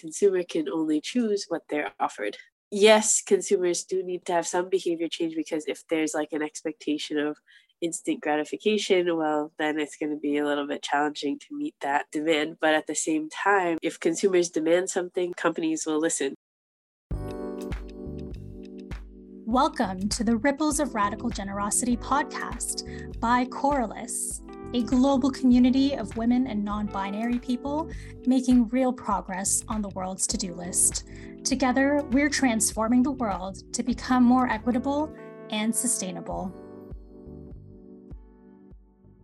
consumer 0.00 0.42
can 0.42 0.66
only 0.68 1.00
choose 1.00 1.44
what 1.48 1.62
they're 1.68 1.92
offered. 2.00 2.36
Yes, 2.70 3.20
consumers 3.20 3.84
do 3.84 4.02
need 4.02 4.24
to 4.26 4.32
have 4.32 4.46
some 4.46 4.70
behavior 4.70 5.08
change 5.08 5.34
because 5.36 5.64
if 5.66 5.82
there's 5.90 6.14
like 6.14 6.32
an 6.32 6.42
expectation 6.42 7.18
of 7.18 7.36
instant 7.82 8.20
gratification, 8.20 9.14
well, 9.16 9.52
then 9.58 9.78
it's 9.78 9.96
going 9.96 10.10
to 10.10 10.18
be 10.18 10.38
a 10.38 10.46
little 10.46 10.66
bit 10.66 10.82
challenging 10.82 11.38
to 11.40 11.46
meet 11.56 11.74
that 11.82 12.06
demand. 12.12 12.56
But 12.60 12.74
at 12.74 12.86
the 12.86 12.94
same 12.94 13.28
time, 13.28 13.78
if 13.82 14.00
consumers 14.00 14.48
demand 14.48 14.88
something, 14.88 15.34
companies 15.34 15.84
will 15.86 16.00
listen. 16.00 16.34
Welcome 19.44 20.08
to 20.10 20.22
the 20.22 20.36
Ripples 20.36 20.78
of 20.78 20.94
Radical 20.94 21.28
Generosity 21.28 21.96
podcast 21.96 23.18
by 23.18 23.46
Coralus, 23.46 24.40
a 24.72 24.82
global 24.82 25.30
community 25.30 25.94
of 25.94 26.16
women 26.16 26.46
and 26.46 26.64
non 26.64 26.86
binary 26.86 27.38
people 27.38 27.90
making 28.26 28.68
real 28.68 28.92
progress 28.92 29.64
on 29.68 29.82
the 29.82 29.88
world's 29.90 30.26
to 30.28 30.36
do 30.36 30.54
list. 30.54 31.04
Together, 31.42 32.02
we're 32.10 32.28
transforming 32.28 33.02
the 33.02 33.10
world 33.10 33.72
to 33.72 33.82
become 33.82 34.22
more 34.22 34.48
equitable 34.48 35.12
and 35.50 35.74
sustainable. 35.74 36.52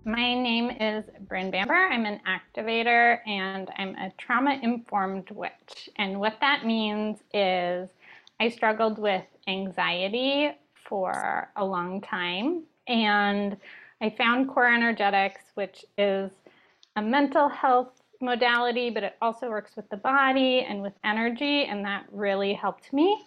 My 0.04 0.34
name 0.34 0.70
is 0.70 1.04
Bryn 1.28 1.50
Bamber. 1.50 1.74
I'm 1.74 2.06
an 2.06 2.20
activator 2.26 3.18
and 3.26 3.68
I'm 3.76 3.94
a 3.96 4.12
trauma 4.18 4.58
informed 4.62 5.30
witch. 5.30 5.90
And 5.96 6.18
what 6.18 6.38
that 6.40 6.64
means 6.64 7.18
is 7.34 7.88
I 8.40 8.48
struggled 8.48 8.98
with 8.98 9.24
anxiety 9.48 10.50
for 10.88 11.50
a 11.56 11.64
long 11.64 12.00
time. 12.00 12.62
And 12.86 13.56
I 14.00 14.10
found 14.10 14.48
core 14.48 14.72
energetics, 14.72 15.42
which 15.54 15.84
is 15.96 16.30
a 16.96 17.02
mental 17.02 17.48
health 17.48 18.02
modality, 18.20 18.90
but 18.90 19.02
it 19.02 19.16
also 19.20 19.48
works 19.48 19.76
with 19.76 19.88
the 19.90 19.96
body 19.96 20.60
and 20.60 20.82
with 20.82 20.92
energy. 21.04 21.64
And 21.64 21.84
that 21.84 22.04
really 22.10 22.54
helped 22.54 22.92
me. 22.92 23.24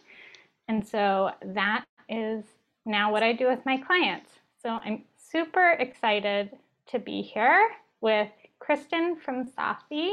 And 0.67 0.85
so 0.85 1.31
that 1.43 1.85
is 2.07 2.43
now 2.85 3.11
what 3.11 3.23
I 3.23 3.33
do 3.33 3.47
with 3.47 3.65
my 3.65 3.77
clients. 3.77 4.31
So 4.61 4.79
I'm 4.83 5.03
super 5.17 5.71
excited 5.79 6.51
to 6.87 6.99
be 6.99 7.21
here 7.21 7.69
with 8.01 8.29
Kristen 8.59 9.15
from 9.15 9.45
Saathi. 9.45 10.11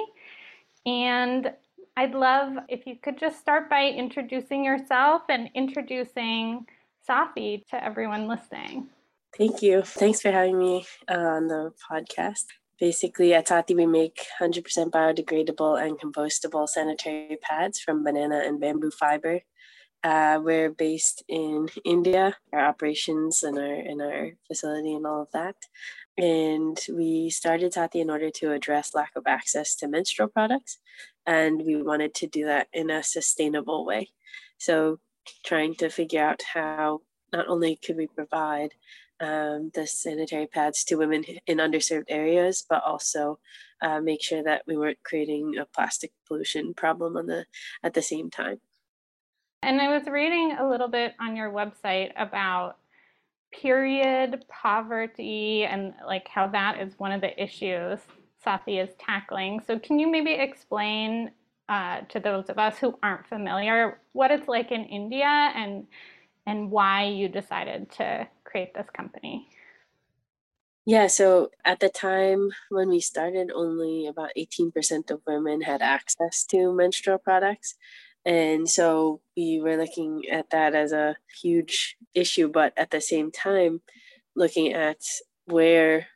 And 0.84 1.52
I'd 1.96 2.14
love 2.14 2.58
if 2.68 2.86
you 2.86 2.96
could 2.96 3.18
just 3.18 3.38
start 3.40 3.70
by 3.70 3.88
introducing 3.88 4.64
yourself 4.64 5.22
and 5.28 5.48
introducing 5.54 6.66
Saathi 7.08 7.66
to 7.68 7.82
everyone 7.82 8.28
listening. 8.28 8.88
Thank 9.34 9.62
you. 9.62 9.82
Thanks 9.82 10.20
for 10.20 10.30
having 10.30 10.58
me 10.58 10.86
uh, 11.08 11.14
on 11.14 11.48
the 11.48 11.72
podcast. 11.90 12.44
Basically, 12.78 13.32
at 13.32 13.46
Saathi, 13.46 13.74
we 13.74 13.86
make 13.86 14.20
100% 14.40 14.90
biodegradable 14.90 15.82
and 15.82 15.98
compostable 15.98 16.68
sanitary 16.68 17.38
pads 17.40 17.80
from 17.80 18.04
banana 18.04 18.42
and 18.44 18.60
bamboo 18.60 18.90
fiber. 18.90 19.40
Uh, 20.04 20.38
we're 20.42 20.70
based 20.70 21.24
in 21.28 21.68
India. 21.84 22.36
Our 22.52 22.60
operations 22.60 23.42
and 23.42 23.58
our 23.58 23.74
in 23.74 24.00
our 24.00 24.32
facility 24.46 24.94
and 24.94 25.06
all 25.06 25.22
of 25.22 25.30
that. 25.32 25.56
And 26.18 26.78
we 26.90 27.30
started 27.30 27.72
Saathi 27.72 28.00
in 28.00 28.10
order 28.10 28.30
to 28.30 28.52
address 28.52 28.94
lack 28.94 29.12
of 29.16 29.26
access 29.26 29.74
to 29.76 29.88
menstrual 29.88 30.28
products. 30.28 30.78
And 31.26 31.62
we 31.62 31.82
wanted 31.82 32.14
to 32.16 32.26
do 32.26 32.44
that 32.46 32.68
in 32.72 32.90
a 32.90 33.02
sustainable 33.02 33.84
way. 33.84 34.10
So, 34.58 35.00
trying 35.44 35.74
to 35.76 35.88
figure 35.88 36.22
out 36.22 36.42
how 36.54 37.00
not 37.32 37.48
only 37.48 37.76
could 37.76 37.96
we 37.96 38.06
provide 38.06 38.74
um, 39.20 39.70
the 39.74 39.86
sanitary 39.86 40.46
pads 40.46 40.84
to 40.84 40.96
women 40.96 41.24
in 41.46 41.58
underserved 41.58 42.06
areas, 42.08 42.64
but 42.68 42.82
also 42.84 43.38
uh, 43.82 44.00
make 44.00 44.22
sure 44.22 44.42
that 44.42 44.62
we 44.66 44.76
weren't 44.76 45.02
creating 45.02 45.56
a 45.58 45.66
plastic 45.66 46.12
pollution 46.26 46.74
problem 46.74 47.16
on 47.16 47.26
the 47.26 47.46
at 47.82 47.94
the 47.94 48.02
same 48.02 48.30
time. 48.30 48.60
And 49.62 49.80
I 49.80 49.96
was 49.96 50.06
reading 50.06 50.56
a 50.58 50.68
little 50.68 50.88
bit 50.88 51.14
on 51.20 51.34
your 51.36 51.50
website 51.50 52.12
about 52.16 52.76
period 53.52 54.44
poverty 54.48 55.64
and 55.64 55.94
like 56.06 56.28
how 56.28 56.46
that 56.48 56.80
is 56.80 56.98
one 56.98 57.12
of 57.12 57.20
the 57.20 57.42
issues 57.42 58.00
Saathi 58.46 58.82
is 58.82 58.94
tackling. 58.98 59.60
So 59.66 59.78
can 59.78 59.98
you 59.98 60.10
maybe 60.10 60.32
explain 60.32 61.32
uh, 61.68 62.02
to 62.08 62.20
those 62.20 62.48
of 62.48 62.58
us 62.58 62.78
who 62.78 62.96
aren't 63.02 63.26
familiar 63.26 64.00
what 64.12 64.30
it's 64.30 64.46
like 64.46 64.70
in 64.70 64.84
India 64.84 65.26
and 65.26 65.86
and 66.46 66.70
why 66.70 67.06
you 67.06 67.28
decided 67.28 67.90
to 67.92 68.28
create 68.44 68.74
this 68.74 68.88
company? 68.96 69.48
Yeah, 70.86 71.08
so 71.08 71.50
at 71.64 71.80
the 71.80 71.88
time 71.88 72.50
when 72.70 72.88
we 72.88 73.00
started, 73.00 73.50
only 73.52 74.06
about 74.06 74.30
18% 74.38 75.10
of 75.10 75.20
women 75.26 75.62
had 75.62 75.82
access 75.82 76.44
to 76.44 76.72
menstrual 76.72 77.18
products. 77.18 77.74
And 78.24 78.68
so 78.68 79.20
we 79.36 79.60
were 79.60 79.76
looking 79.76 80.28
at 80.30 80.50
that 80.50 80.76
as 80.76 80.92
a 80.92 81.16
huge 81.42 81.96
issue, 82.14 82.48
but 82.48 82.72
at 82.76 82.92
the 82.92 83.00
same 83.00 83.32
time, 83.32 83.80
looking 84.36 84.72
at 84.72 85.02
where 85.46 86.06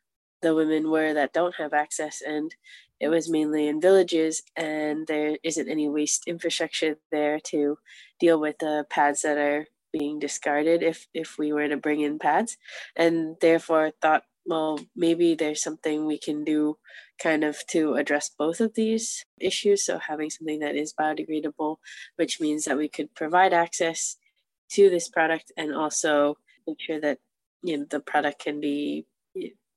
the 0.40 0.54
women 0.54 0.88
were 0.90 1.14
that 1.14 1.32
don't 1.32 1.56
have 1.56 1.72
access. 1.72 2.22
And 2.24 2.54
it 3.00 3.08
was 3.08 3.28
mainly 3.30 3.66
in 3.66 3.80
villages, 3.80 4.42
and 4.56 5.06
there 5.06 5.36
isn't 5.42 5.68
any 5.68 5.88
waste 5.88 6.28
infrastructure 6.28 6.96
there 7.10 7.40
to 7.40 7.78
deal 8.20 8.38
with 8.38 8.58
the 8.58 8.86
pads 8.90 9.22
that 9.22 9.38
are 9.38 9.66
being 9.92 10.18
discarded 10.18 10.82
if 10.82 11.06
if 11.14 11.36
we 11.38 11.52
were 11.52 11.68
to 11.68 11.76
bring 11.76 12.00
in 12.00 12.18
pads 12.18 12.56
and 12.96 13.36
therefore 13.40 13.92
thought 14.00 14.24
well 14.46 14.78
maybe 14.96 15.34
there's 15.34 15.62
something 15.62 16.06
we 16.06 16.18
can 16.18 16.44
do 16.44 16.76
kind 17.20 17.44
of 17.44 17.64
to 17.68 17.94
address 17.94 18.30
both 18.36 18.60
of 18.60 18.74
these 18.74 19.24
issues. 19.38 19.84
So, 19.84 19.98
having 19.98 20.30
something 20.30 20.60
that 20.60 20.74
is 20.74 20.94
biodegradable, 20.94 21.76
which 22.16 22.40
means 22.40 22.64
that 22.64 22.78
we 22.78 22.88
could 22.88 23.14
provide 23.14 23.52
access 23.52 24.16
to 24.70 24.88
this 24.88 25.08
product 25.08 25.52
and 25.56 25.74
also 25.74 26.38
make 26.66 26.80
sure 26.80 27.00
that 27.00 27.18
you 27.62 27.78
know 27.78 27.86
the 27.88 28.00
product 28.00 28.42
can 28.42 28.60
be 28.60 29.06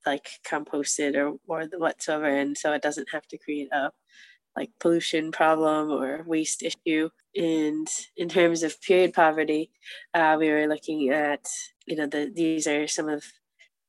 like 0.06 0.28
composted 0.46 1.14
or 1.16 1.38
or 1.46 1.68
whatsoever, 1.76 2.26
and 2.26 2.56
so 2.56 2.72
it 2.72 2.82
doesn't 2.82 3.08
have 3.12 3.26
to 3.28 3.38
create 3.38 3.68
a 3.72 3.90
like 4.56 4.70
pollution 4.80 5.32
problem 5.32 5.90
or 5.90 6.22
waste 6.26 6.62
issue. 6.62 7.10
And 7.34 7.88
in 8.16 8.28
terms 8.28 8.62
of 8.62 8.80
period 8.80 9.12
poverty, 9.12 9.70
uh, 10.12 10.36
we 10.38 10.50
were 10.50 10.66
looking 10.66 11.10
at 11.10 11.46
you 11.86 11.96
know 11.96 12.06
the 12.06 12.30
these 12.34 12.66
are 12.66 12.86
some 12.86 13.08
of 13.08 13.24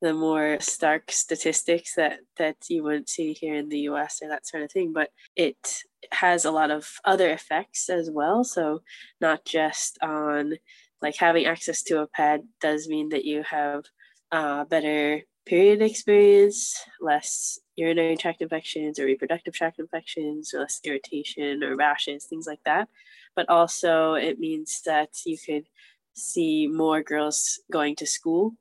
the 0.01 0.13
more 0.13 0.57
stark 0.59 1.11
statistics 1.11 1.95
that 1.95 2.19
that 2.37 2.57
you 2.69 2.83
wouldn't 2.83 3.09
see 3.09 3.33
here 3.33 3.55
in 3.55 3.69
the 3.69 3.79
US 3.89 4.21
or 4.21 4.29
that 4.29 4.45
sort 4.45 4.63
of 4.63 4.71
thing 4.71 4.91
but 4.93 5.09
it 5.35 5.83
has 6.11 6.45
a 6.45 6.51
lot 6.51 6.69
of 6.69 6.87
other 7.05 7.31
effects 7.31 7.89
as 7.89 8.11
well 8.11 8.43
so 8.43 8.81
not 9.21 9.45
just 9.45 9.97
on 10.01 10.55
like 11.01 11.15
having 11.15 11.45
access 11.45 11.81
to 11.83 12.01
a 12.01 12.07
pad 12.07 12.41
does 12.61 12.87
mean 12.87 13.09
that 13.09 13.25
you 13.25 13.43
have 13.43 13.85
uh, 14.31 14.65
better 14.65 15.21
period 15.45 15.81
experience 15.81 16.83
less 16.99 17.59
urinary 17.75 18.15
tract 18.15 18.41
infections 18.41 18.99
or 18.99 19.05
reproductive 19.05 19.53
tract 19.53 19.79
infections 19.79 20.53
or 20.53 20.61
less 20.61 20.79
irritation 20.83 21.63
or 21.63 21.75
rashes 21.75 22.25
things 22.25 22.47
like 22.47 22.63
that 22.65 22.87
but 23.35 23.47
also 23.49 24.13
it 24.13 24.39
means 24.39 24.81
that 24.85 25.09
you 25.25 25.37
could 25.37 25.65
see 26.13 26.67
more 26.67 27.01
girls 27.03 27.59
going 27.71 27.95
to 27.95 28.05
school 28.05 28.53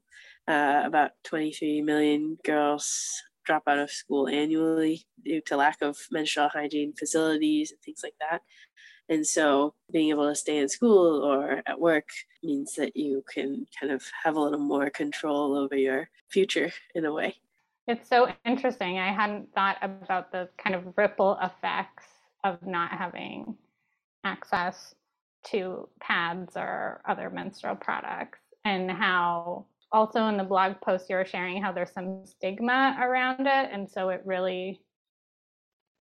uh, 0.49 0.83
about 0.85 1.13
23 1.25 1.83
million 1.83 2.39
girls 2.45 3.23
drop 3.45 3.63
out 3.67 3.79
of 3.79 3.91
school 3.91 4.29
annually 4.29 5.07
due 5.25 5.41
to 5.43 5.57
lack 5.57 5.81
of 5.83 5.99
menstrual 6.11 6.49
hygiene 6.49 6.93
facilities 6.99 7.71
and 7.71 7.81
things 7.81 8.01
like 8.03 8.15
that. 8.21 8.43
And 9.09 9.27
so 9.27 9.75
being 9.93 10.09
able 10.11 10.29
to 10.29 10.35
stay 10.35 10.59
in 10.59 10.69
school 10.69 11.23
or 11.23 11.63
at 11.67 11.79
work 11.81 12.09
means 12.43 12.75
that 12.77 12.97
you 12.97 13.23
can 13.33 13.67
kind 13.79 13.93
of 13.93 14.03
have 14.25 14.37
a 14.37 14.41
little 14.41 14.59
more 14.59 14.89
control 14.89 15.57
over 15.57 15.77
your 15.77 16.09
future 16.31 16.73
in 16.95 17.05
a 17.05 17.13
way. 17.13 17.37
It's 17.87 18.09
so 18.09 18.28
interesting. 18.47 18.99
I 18.99 19.12
hadn't 19.12 19.53
thought 19.55 19.77
about 19.83 20.33
the 20.33 20.49
kind 20.56 20.75
of 20.75 20.97
ripple 20.97 21.39
effects 21.43 22.06
of 22.43 22.65
not 22.67 22.91
having 22.91 23.56
access 24.25 24.95
to 25.45 25.89
pads 26.01 26.57
or 26.57 27.03
other 27.07 27.28
menstrual 27.31 27.77
products 27.77 28.39
and 28.65 28.91
how 28.91 29.66
also 29.92 30.27
in 30.27 30.36
the 30.36 30.45
blog 30.45 30.81
post 30.81 31.09
you 31.09 31.16
were 31.16 31.25
sharing 31.25 31.63
how 31.63 31.71
there's 31.71 31.92
some 31.92 32.25
stigma 32.27 32.97
around 33.01 33.41
it 33.41 33.69
and 33.72 33.89
so 33.91 34.09
it 34.09 34.22
really 34.25 34.81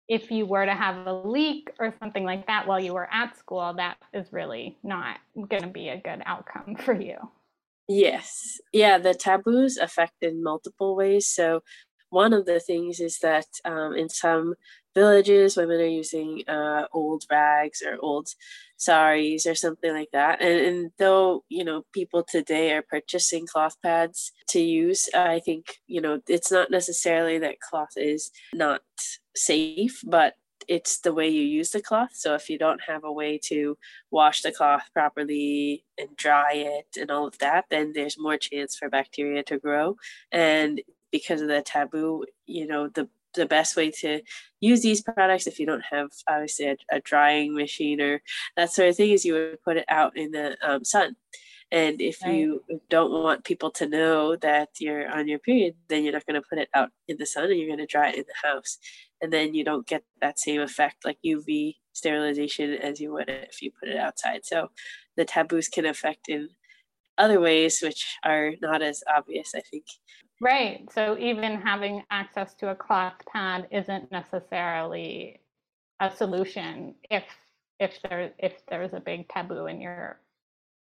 if 0.07 0.31
you 0.31 0.45
were 0.45 0.65
to 0.65 0.74
have 0.74 1.06
a 1.07 1.13
leak 1.13 1.69
or 1.80 1.94
something 2.00 2.24
like 2.24 2.47
that 2.47 2.68
while 2.68 2.80
you 2.80 2.94
were 2.94 3.09
at 3.12 3.38
school 3.38 3.74
that 3.75 3.97
is 4.13 4.31
really 4.31 4.77
not 4.83 5.19
going 5.35 5.62
to 5.62 5.68
be 5.68 5.89
a 5.89 6.01
good 6.01 6.21
outcome 6.25 6.75
for 6.80 6.94
you 6.94 7.18
yes. 7.88 8.59
Yeah 8.71 8.97
the 8.97 9.13
taboos 9.13 9.77
affect 9.77 10.21
in 10.21 10.44
multiple 10.44 10.95
ways. 10.95 11.27
So 11.27 11.62
one 12.09 12.33
of 12.33 12.45
the 12.45 12.59
things 12.59 13.00
is 13.00 13.19
that 13.19 13.47
um, 13.65 13.95
in 13.95 14.07
some 14.07 14.53
villages 14.94 15.57
women 15.57 15.80
are 15.81 15.85
using 15.85 16.44
uh, 16.47 16.85
old 16.94 17.24
rags 17.31 17.81
or 17.81 17.97
old 18.00 18.27
saris 18.77 19.47
or 19.47 19.56
something 19.56 19.91
like 19.91 20.09
that. 20.13 20.41
And, 20.41 20.59
and 20.59 20.91
though 21.00 21.44
you 21.50 21.63
know 21.63 21.83
people 21.94 22.24
today 22.24 22.74
are 22.74 22.83
purchasing 22.83 23.47
cloth 23.47 23.75
pads 23.81 24.31
to 24.50 24.59
use 24.59 25.09
i 25.15 25.39
think 25.39 25.77
you 25.88 26.01
know 26.01 26.19
it's 26.27 26.51
not 26.51 26.69
necessarily 26.69 27.39
that 27.39 27.59
cloth 27.59 27.95
is 27.95 28.30
not 28.53 28.81
safe 29.35 30.01
but 30.06 30.35
it's 30.68 31.00
the 31.00 31.13
way 31.13 31.27
you 31.27 31.42
use 31.42 31.71
the 31.71 31.81
cloth. 31.81 32.12
So 32.13 32.36
if 32.36 32.50
you 32.50 32.57
don't 32.57 32.81
have 32.88 33.04
a 33.04 33.12
way 33.12 33.39
to 33.45 33.77
wash 34.12 34.42
the 34.42 34.51
cloth 34.51 34.89
properly 34.94 35.86
and 35.98 36.15
dry 36.15 36.54
it 36.54 37.00
and 37.00 37.12
all 37.12 37.27
of 37.27 37.38
that, 37.39 37.65
then 37.69 37.94
there's 37.94 38.19
more 38.19 38.38
chance 38.38 38.75
for 38.75 38.89
bacteria 38.89 39.44
to 39.44 39.57
grow. 39.57 39.98
And 40.31 40.81
because 41.12 41.42
of 41.42 41.48
the 41.48 41.62
taboo, 41.62 42.25
you 42.45 42.68
know, 42.68 42.88
the 42.88 43.10
the 43.36 43.45
best 43.48 43.75
way 43.75 43.89
to 43.89 44.21
use 44.60 44.83
these 44.83 45.01
products 45.01 45.48
if 45.48 45.60
you 45.60 45.65
don't 45.65 45.83
have 45.89 46.10
obviously 46.30 46.68
a, 46.68 46.77
a 46.92 47.00
drying 47.00 47.56
machine 47.56 48.00
or 48.00 48.21
that 48.56 48.71
sort 48.71 48.89
of 48.89 48.95
thing 48.95 49.09
is 49.09 49.25
you 49.25 49.33
would 49.33 49.63
put 49.63 49.75
it 49.75 49.86
out 49.89 50.16
in 50.16 50.30
the 50.30 50.56
um, 50.62 50.86
sun 50.86 51.16
and 51.74 52.00
if 52.01 52.21
right. 52.24 52.36
you 52.36 52.63
don't 52.92 53.12
want 53.12 53.45
people 53.45 53.71
to 53.71 53.88
know 53.88 54.36
that 54.36 54.69
you're 54.80 55.09
on 55.09 55.27
your 55.27 55.39
period, 55.39 55.74
then 55.88 56.04
you're 56.04 56.13
not 56.13 56.27
going 56.27 56.39
to 56.39 56.48
put 56.48 56.59
it 56.59 56.69
out 56.75 56.92
in 57.07 57.18
the 57.18 57.25
sun 57.25 57.45
and 57.45 57.57
you're 57.59 57.68
going 57.68 57.80
to 57.80 57.88
dry 57.88 58.09
it 58.09 58.16
in 58.16 58.25
the 58.27 58.48
house. 58.48 58.77
And 59.23 59.31
then 59.31 59.53
you 59.53 59.63
don't 59.63 59.87
get 59.87 60.03
that 60.21 60.37
same 60.37 60.59
effect 60.59 61.05
like 61.05 61.17
UV 61.25 61.77
sterilization 61.93 62.73
as 62.73 62.99
you 62.99 63.13
would 63.13 63.29
if 63.29 63.61
you 63.61 63.71
put 63.79 63.87
it 63.87 63.97
outside. 63.97 64.41
So 64.43 64.69
the 65.15 65.23
taboos 65.23 65.69
can 65.69 65.85
affect 65.85 66.27
in 66.27 66.49
other 67.17 67.39
ways, 67.39 67.79
which 67.81 68.17
are 68.25 68.51
not 68.61 68.81
as 68.81 69.01
obvious, 69.07 69.53
I 69.55 69.61
think. 69.61 69.85
Right. 70.41 70.85
So 70.93 71.17
even 71.17 71.61
having 71.61 72.03
access 72.11 72.53
to 72.55 72.71
a 72.71 72.75
cloth 72.75 73.13
pad 73.31 73.67
isn't 73.71 74.11
necessarily 74.11 75.39
a 76.01 76.11
solution 76.11 76.95
if 77.09 77.23
if 77.79 78.01
there 78.01 78.31
if 78.37 78.65
there's 78.67 78.93
a 78.93 78.99
big 78.99 79.29
taboo 79.29 79.67
and 79.67 79.81
you're 79.81 80.19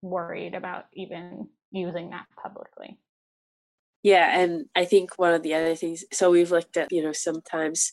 worried 0.02 0.56
about 0.56 0.86
even 0.94 1.48
using 1.72 2.10
that 2.10 2.26
publicly. 2.42 2.98
Yeah, 4.04 4.40
and 4.40 4.66
I 4.76 4.86
think 4.86 5.20
one 5.20 5.34
of 5.34 5.44
the 5.44 5.54
other 5.54 5.76
things, 5.76 6.06
so 6.12 6.32
we've 6.32 6.50
looked 6.50 6.76
at, 6.76 6.92
you 6.92 7.04
know, 7.04 7.12
sometimes 7.12 7.92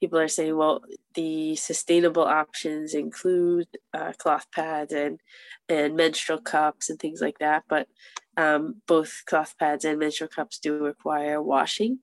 people 0.00 0.18
are 0.18 0.28
saying, 0.28 0.56
well, 0.56 0.82
the 1.14 1.56
sustainable 1.56 2.24
options 2.24 2.94
include 2.94 3.68
uh, 3.94 4.12
cloth 4.18 4.46
pads 4.52 4.92
and 4.92 5.20
and 5.68 5.96
menstrual 5.96 6.38
cups 6.38 6.90
and 6.90 6.98
things 6.98 7.20
like 7.20 7.38
that, 7.38 7.64
but 7.68 7.88
um, 8.36 8.82
both 8.86 9.22
cloth 9.26 9.54
pads 9.58 9.84
and 9.84 9.98
menstrual 9.98 10.28
cups 10.28 10.58
do 10.58 10.78
require 10.78 11.42
washing. 11.42 12.00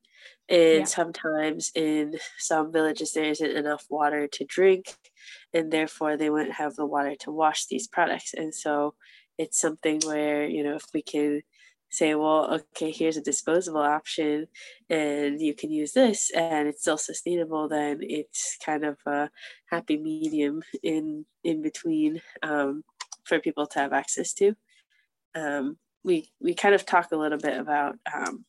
And 0.49 0.79
yeah. 0.79 0.83
sometimes 0.85 1.71
in 1.75 2.15
some 2.37 2.71
villages, 2.71 3.13
there 3.13 3.25
isn't 3.25 3.57
enough 3.57 3.85
water 3.89 4.27
to 4.27 4.45
drink, 4.45 4.95
and 5.53 5.71
therefore 5.71 6.17
they 6.17 6.29
wouldn't 6.29 6.55
have 6.55 6.75
the 6.75 6.85
water 6.85 7.15
to 7.21 7.31
wash 7.31 7.65
these 7.65 7.87
products. 7.87 8.33
And 8.33 8.53
so 8.53 8.95
it's 9.37 9.59
something 9.59 9.99
where 10.05 10.45
you 10.45 10.63
know 10.63 10.75
if 10.75 10.85
we 10.93 11.01
can 11.01 11.41
say 11.93 12.15
well 12.15 12.51
okay 12.51 12.91
here's 12.91 13.17
a 13.17 13.21
disposable 13.21 13.81
option 13.81 14.47
and 14.89 15.39
you 15.39 15.53
can 15.53 15.71
use 15.71 15.93
this 15.93 16.31
and 16.31 16.67
it's 16.67 16.81
still 16.81 16.97
sustainable 16.97 17.67
then 17.67 17.99
it's 18.01 18.57
kind 18.65 18.83
of 18.83 18.97
a 19.05 19.29
happy 19.69 19.97
medium 19.97 20.61
in 20.81 21.25
in 21.43 21.61
between 21.61 22.21
um, 22.41 22.83
for 23.25 23.39
people 23.39 23.67
to 23.67 23.79
have 23.79 23.93
access 23.93 24.33
to. 24.33 24.55
Um, 25.35 25.77
we 26.03 26.29
we 26.41 26.53
kind 26.53 26.75
of 26.75 26.85
talk 26.85 27.11
a 27.11 27.17
little 27.17 27.37
bit 27.37 27.57
about 27.57 27.95
um, 28.13 28.45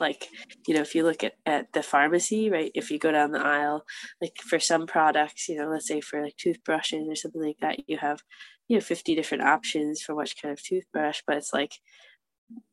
like 0.00 0.28
you 0.66 0.74
know 0.74 0.80
if 0.80 0.94
you 0.94 1.04
look 1.04 1.22
at, 1.22 1.34
at 1.46 1.72
the 1.72 1.82
pharmacy 1.82 2.50
right 2.50 2.72
if 2.74 2.90
you 2.90 2.98
go 2.98 3.12
down 3.12 3.30
the 3.30 3.38
aisle 3.38 3.84
like 4.20 4.36
for 4.38 4.58
some 4.58 4.86
products 4.86 5.48
you 5.48 5.56
know 5.56 5.68
let's 5.68 5.86
say 5.86 6.00
for 6.00 6.22
like 6.22 6.36
toothbrushes 6.36 7.08
or 7.08 7.14
something 7.14 7.40
like 7.40 7.58
that 7.60 7.88
you 7.88 7.96
have 7.98 8.20
you 8.66 8.76
know 8.76 8.80
50 8.80 9.14
different 9.14 9.44
options 9.44 10.02
for 10.02 10.16
which 10.16 10.34
kind 10.42 10.52
of 10.52 10.62
toothbrush 10.62 11.22
but 11.24 11.36
it's 11.36 11.52
like 11.52 11.74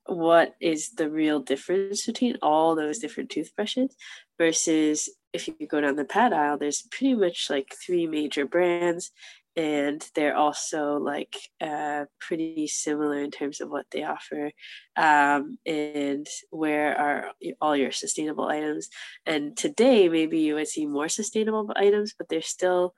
what 0.06 0.56
is 0.60 0.92
the 0.92 1.10
real 1.10 1.40
difference 1.40 2.06
between 2.06 2.38
all 2.42 2.76
those 2.76 3.00
different 3.00 3.30
toothbrushes 3.30 3.96
versus 4.38 5.10
if 5.34 5.48
you 5.48 5.68
go 5.68 5.82
down 5.82 5.96
the 5.96 6.06
pad 6.06 6.34
aisle 6.34 6.58
there's 6.58 6.88
pretty 6.92 7.14
much 7.14 7.48
like 7.50 7.76
three 7.86 8.08
major 8.08 8.46
brands 8.46 9.12
and 9.56 10.08
they're 10.16 10.38
also 10.38 10.98
like 10.98 11.36
uh, 11.60 12.06
pretty 12.20 12.66
similar 12.68 13.22
in 13.22 13.30
terms 13.30 13.60
of 13.60 13.70
what 13.70 13.86
they 13.92 14.04
offer 14.04 14.52
um, 14.96 15.58
and 15.66 16.28
where 16.50 16.98
are 16.98 17.32
all 17.60 17.76
your 17.76 17.92
sustainable 17.92 18.48
items 18.48 18.90
and 19.26 19.58
today 19.58 20.10
maybe 20.10 20.40
you 20.40 20.56
would 20.56 20.68
see 20.68 20.86
more 20.86 21.10
sustainable 21.10 21.72
items 21.76 22.14
but 22.18 22.30
they're 22.30 22.42
still 22.42 22.94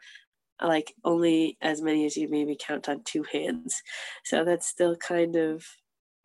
like 0.62 0.94
only 1.04 1.58
as 1.62 1.82
many 1.82 2.06
as 2.06 2.16
you 2.16 2.30
maybe 2.30 2.58
count 2.60 2.88
on 2.88 3.02
two 3.04 3.24
hands. 3.32 3.82
So 4.24 4.46
that's 4.46 4.68
still 4.68 4.96
kind 4.96 5.36
of 5.36 5.66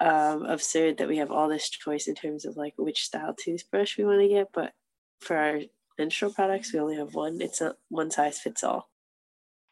um, 0.01 0.45
absurd 0.45 0.99
that 0.99 1.09
we 1.09 1.17
have 1.19 1.31
all 1.31 1.49
this 1.49 1.69
choice 1.69 2.07
in 2.07 2.15
terms 2.15 2.45
of 2.45 2.57
like 2.57 2.75
which 2.77 3.05
style 3.05 3.35
toothbrush 3.35 3.97
we 3.97 4.05
want 4.05 4.21
to 4.21 4.29
get, 4.29 4.49
but 4.53 4.73
for 5.21 5.37
our 5.37 5.61
menstrual 5.99 6.33
products, 6.33 6.73
we 6.73 6.81
only 6.81 6.97
have 6.97 7.15
one. 7.15 7.41
It's 7.41 7.61
a 7.61 7.77
one 7.89 8.11
size 8.11 8.39
fits 8.39 8.63
all. 8.63 8.91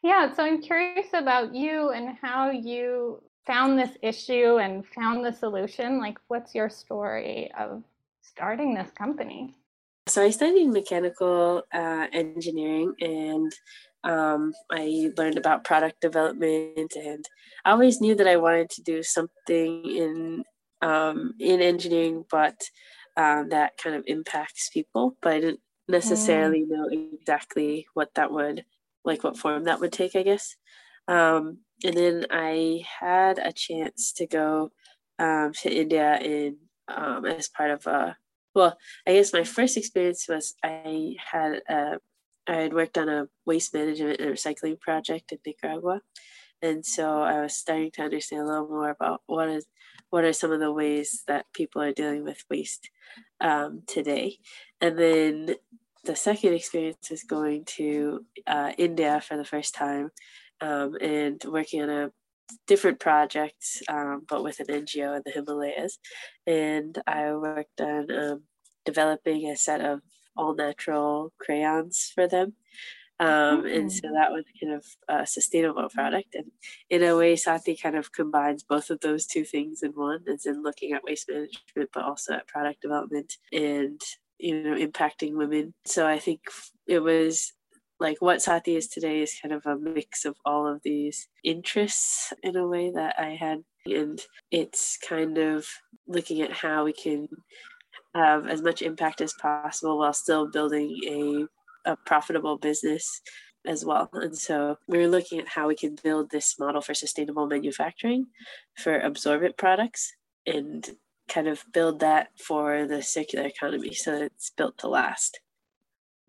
Yeah, 0.01 0.33
so 0.33 0.43
I'm 0.43 0.61
curious 0.61 1.07
about 1.13 1.55
you 1.55 1.89
and 1.89 2.15
how 2.21 2.51
you 2.51 3.21
found 3.45 3.77
this 3.79 3.97
issue 4.01 4.57
and 4.57 4.85
found 4.85 5.25
the 5.25 5.31
solution. 5.31 5.99
Like, 5.99 6.17
what's 6.27 6.53
your 6.53 6.69
story 6.69 7.51
of 7.57 7.83
starting 8.21 8.73
this 8.73 8.91
company? 8.91 9.55
So 10.07 10.23
I 10.23 10.29
studied 10.29 10.67
mechanical 10.67 11.63
uh, 11.73 12.07
engineering 12.13 12.93
and 13.01 13.51
um, 14.05 14.53
I 14.71 15.11
learned 15.17 15.37
about 15.37 15.63
product 15.63 15.99
development, 15.99 16.93
and 16.95 17.25
I 17.65 17.71
always 17.71 17.99
knew 17.99 18.15
that 18.15 18.27
I 18.27 18.37
wanted 18.37 18.69
to 18.71 18.83
do 18.83 19.01
something 19.03 19.85
in 19.85 20.43
um, 20.81 21.33
in 21.39 21.61
engineering, 21.61 22.23
but 22.29 22.69
um, 23.17 23.49
that 23.49 23.77
kind 23.77 23.95
of 23.95 24.03
impacts 24.05 24.69
people. 24.69 25.17
But 25.21 25.33
I 25.33 25.39
didn't 25.39 25.59
necessarily 25.87 26.61
mm. 26.61 26.69
know 26.69 26.87
exactly 26.91 27.87
what 27.95 28.13
that 28.15 28.31
would 28.31 28.63
like, 29.03 29.23
what 29.23 29.37
form 29.37 29.63
that 29.63 29.79
would 29.79 29.91
take. 29.91 30.15
I 30.15 30.23
guess. 30.23 30.55
Um, 31.07 31.59
and 31.83 31.97
then 31.97 32.25
I 32.29 32.83
had 32.99 33.39
a 33.39 33.51
chance 33.51 34.13
to 34.13 34.27
go 34.27 34.71
um, 35.19 35.51
to 35.61 35.73
India 35.73 36.17
in 36.19 36.57
um, 36.87 37.25
as 37.25 37.49
part 37.49 37.71
of 37.71 37.87
a 37.87 38.17
well, 38.53 38.77
I 39.05 39.13
guess 39.13 39.33
my 39.33 39.43
first 39.43 39.77
experience 39.77 40.27
was 40.29 40.53
I 40.63 41.15
had 41.31 41.61
a 41.67 41.97
I 42.47 42.55
had 42.55 42.73
worked 42.73 42.97
on 42.97 43.09
a 43.09 43.27
waste 43.45 43.73
management 43.73 44.19
and 44.19 44.31
recycling 44.31 44.79
project 44.79 45.31
in 45.31 45.39
Nicaragua. 45.45 46.01
And 46.61 46.85
so 46.85 47.21
I 47.21 47.41
was 47.41 47.55
starting 47.55 47.91
to 47.91 48.03
understand 48.03 48.43
a 48.43 48.45
little 48.45 48.67
more 48.67 48.89
about 48.89 49.21
what 49.25 49.49
is 49.49 49.65
what 50.09 50.23
are 50.23 50.33
some 50.33 50.51
of 50.51 50.59
the 50.59 50.71
ways 50.71 51.23
that 51.27 51.51
people 51.53 51.81
are 51.81 51.91
dealing 51.91 52.23
with 52.23 52.45
waste 52.49 52.89
um, 53.41 53.81
today. 53.87 54.37
And 54.79 54.97
then 54.97 55.55
the 56.03 56.15
second 56.15 56.53
experience 56.53 57.11
is 57.11 57.23
going 57.23 57.65
to 57.65 58.25
uh, 58.47 58.71
India 58.77 59.19
for 59.21 59.35
the 59.35 59.45
first 59.45 59.73
time 59.73 60.11
um, 60.61 60.95
and 61.01 61.43
working 61.45 61.81
on 61.81 61.89
a 61.89 62.11
different 62.67 62.99
project, 62.99 63.65
um, 63.89 64.23
but 64.27 64.43
with 64.43 64.59
an 64.59 64.67
NGO 64.67 65.17
in 65.17 65.23
the 65.25 65.31
Himalayas. 65.31 65.99
And 66.45 66.97
I 67.07 67.33
worked 67.33 67.81
on 67.81 68.11
um, 68.11 68.43
developing 68.85 69.47
a 69.47 69.57
set 69.57 69.81
of 69.81 70.01
all 70.35 70.55
natural 70.55 71.33
crayons 71.39 72.11
for 72.13 72.27
them. 72.27 72.53
Um, 73.19 73.27
mm-hmm. 73.63 73.67
And 73.67 73.91
so 73.91 74.09
that 74.13 74.31
was 74.31 74.43
kind 74.61 74.73
of 74.73 74.85
a 75.07 75.25
sustainable 75.25 75.87
product. 75.89 76.35
And 76.35 76.51
in 76.89 77.03
a 77.03 77.15
way, 77.15 77.35
Saathi 77.35 77.81
kind 77.81 77.95
of 77.95 78.11
combines 78.11 78.63
both 78.63 78.89
of 78.89 78.99
those 78.99 79.25
two 79.25 79.45
things 79.45 79.83
in 79.83 79.91
one, 79.91 80.25
as 80.31 80.45
in 80.45 80.63
looking 80.63 80.91
at 80.91 81.03
waste 81.03 81.29
management, 81.29 81.89
but 81.93 82.03
also 82.03 82.33
at 82.33 82.47
product 82.47 82.81
development 82.81 83.33
and, 83.53 84.01
you 84.37 84.61
know, 84.61 84.75
impacting 84.75 85.35
women. 85.35 85.73
So 85.85 86.05
I 86.05 86.19
think 86.19 86.41
it 86.87 86.99
was 86.99 87.53
like 88.01 88.17
what 88.21 88.39
Saathi 88.39 88.75
is 88.75 88.89
today 88.89 89.21
is 89.21 89.39
kind 89.41 89.53
of 89.53 89.65
a 89.65 89.77
mix 89.77 90.25
of 90.25 90.35
all 90.43 90.67
of 90.67 90.81
these 90.83 91.29
interests 91.43 92.33
in 92.43 92.57
a 92.57 92.67
way 92.67 92.91
that 92.91 93.15
I 93.17 93.35
had. 93.35 93.59
And 93.85 94.19
it's 94.51 94.97
kind 94.97 95.37
of 95.37 95.65
looking 96.05 96.41
at 96.41 96.51
how 96.51 96.83
we 96.83 96.91
can 96.91 97.29
have 98.15 98.47
as 98.47 98.61
much 98.61 98.81
impact 98.81 99.21
as 99.21 99.33
possible 99.33 99.99
while 99.99 100.13
still 100.13 100.49
building 100.49 100.99
a, 101.07 101.91
a 101.91 101.95
profitable 102.05 102.57
business 102.57 103.21
as 103.67 103.83
well. 103.83 104.09
And 104.13 104.37
so 104.37 104.77
we're 104.87 105.09
looking 105.09 105.39
at 105.39 105.47
how 105.47 105.67
we 105.67 105.75
can 105.75 105.97
build 106.03 106.31
this 106.31 106.57
model 106.57 106.81
for 106.81 106.93
sustainable 106.93 107.47
manufacturing 107.47 108.27
for 108.77 108.99
absorbent 108.99 109.57
products 109.57 110.13
and 110.45 110.87
kind 111.27 111.47
of 111.47 111.63
build 111.73 111.99
that 111.99 112.29
for 112.39 112.85
the 112.85 113.01
circular 113.01 113.45
economy 113.45 113.93
so 113.93 114.11
that 114.11 114.21
it's 114.21 114.51
built 114.51 114.77
to 114.79 114.87
last. 114.87 115.39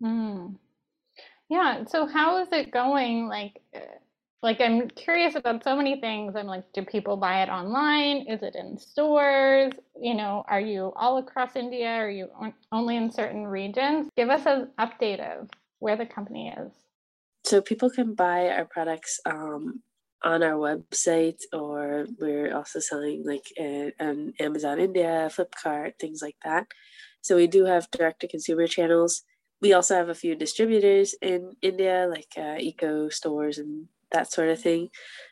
Mm. 0.03 0.55
Yeah. 1.49 1.85
So 1.85 2.07
how 2.07 2.41
is 2.41 2.49
it 2.51 2.71
going? 2.71 3.27
Like, 3.27 3.61
like 4.43 4.61
i'm 4.61 4.87
curious 4.89 5.35
about 5.35 5.63
so 5.63 5.75
many 5.75 5.99
things. 5.99 6.35
I'm 6.35 6.47
like 6.47 6.71
do 6.73 6.83
people 6.83 7.17
buy 7.17 7.43
it 7.43 7.49
online? 7.49 8.27
Is 8.27 8.43
it 8.43 8.55
in 8.55 8.77
stores? 8.77 9.73
You 9.99 10.15
know 10.15 10.43
are 10.47 10.61
you 10.61 10.93
all 10.95 11.17
across 11.17 11.55
india? 11.55 11.89
Are 11.89 12.09
you 12.09 12.29
only 12.71 12.97
in 12.97 13.11
certain 13.11 13.47
regions? 13.47 14.09
Give 14.15 14.29
us 14.29 14.45
an 14.45 14.69
update 14.79 15.19
of 15.19 15.49
where 15.79 15.95
the 15.95 16.05
company 16.05 16.53
is. 16.57 16.71
So 17.45 17.61
people 17.61 17.89
can 17.89 18.13
buy 18.13 18.49
our 18.49 18.65
products 18.65 19.19
um, 19.25 19.81
on 20.23 20.43
our 20.43 20.55
website 20.55 21.41
or 21.53 22.05
we're 22.19 22.55
also 22.55 22.79
selling 22.79 23.23
like 23.25 23.45
on 23.99 24.33
amazon 24.39 24.79
india 24.79 25.29
flipkart 25.31 25.93
things 25.99 26.21
like 26.21 26.37
that. 26.43 26.67
So 27.21 27.35
we 27.35 27.47
do 27.47 27.65
have 27.65 27.91
direct 27.91 28.21
to 28.21 28.27
consumer 28.27 28.67
channels. 28.67 29.23
We 29.61 29.73
also 29.73 29.95
have 29.95 30.09
a 30.09 30.15
few 30.15 30.35
distributors 30.35 31.15
in 31.21 31.53
India, 31.61 32.07
like 32.09 32.31
uh, 32.37 32.57
eco 32.59 33.09
stores 33.09 33.57
and 33.57 33.87
that 34.11 34.31
sort 34.31 34.49
of 34.49 34.59
thing. 34.61 34.89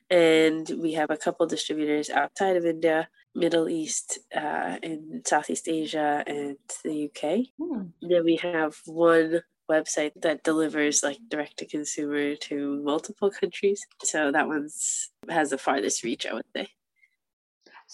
And 0.10 0.70
we 0.82 0.94
have 0.94 1.10
a 1.10 1.18
couple 1.18 1.46
distributors 1.48 2.10
outside 2.10 2.56
of 2.58 2.66
India, 2.66 3.10
Middle 3.34 3.70
East, 3.70 4.20
uh, 4.36 4.78
in 4.84 5.22
Southeast 5.26 5.68
Asia, 5.68 6.24
and 6.28 6.58
the 6.84 7.10
UK. 7.10 7.48
Hmm. 7.60 7.88
Then 8.02 8.24
we 8.24 8.36
have 8.38 8.76
one 8.86 9.42
website 9.70 10.12
that 10.22 10.44
delivers 10.44 11.02
like 11.04 11.18
direct 11.28 11.58
to 11.58 11.66
consumer 11.66 12.36
to 12.36 12.82
multiple 12.84 13.32
countries. 13.32 13.86
So 14.04 14.32
that 14.32 14.48
one's 14.48 15.10
has 15.30 15.50
the 15.50 15.58
farthest 15.58 16.04
reach, 16.04 16.26
I 16.26 16.34
would 16.34 16.46
say. 16.56 16.70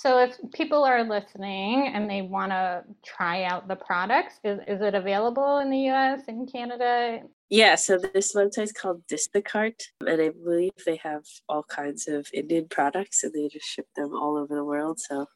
So 0.01 0.17
if 0.17 0.35
people 0.51 0.83
are 0.83 1.03
listening 1.03 1.91
and 1.93 2.09
they 2.09 2.23
want 2.23 2.51
to 2.51 2.83
try 3.05 3.43
out 3.43 3.67
the 3.67 3.75
products, 3.75 4.39
is, 4.43 4.59
is 4.67 4.81
it 4.81 4.95
available 4.95 5.59
in 5.59 5.69
the 5.69 5.89
US 5.91 6.21
and 6.27 6.51
Canada? 6.51 7.19
Yeah, 7.51 7.75
so 7.75 7.99
this 7.99 8.35
website 8.35 8.63
is 8.63 8.71
called 8.71 9.03
Distacart, 9.05 9.79
and 9.99 10.19
I 10.19 10.29
believe 10.29 10.71
they 10.87 10.99
have 11.03 11.21
all 11.47 11.61
kinds 11.61 12.07
of 12.07 12.25
Indian 12.33 12.67
products 12.67 13.23
and 13.23 13.31
they 13.31 13.47
just 13.47 13.67
ship 13.67 13.85
them 13.95 14.15
all 14.15 14.37
over 14.39 14.55
the 14.55 14.65
world. 14.65 14.99
So 14.99 15.27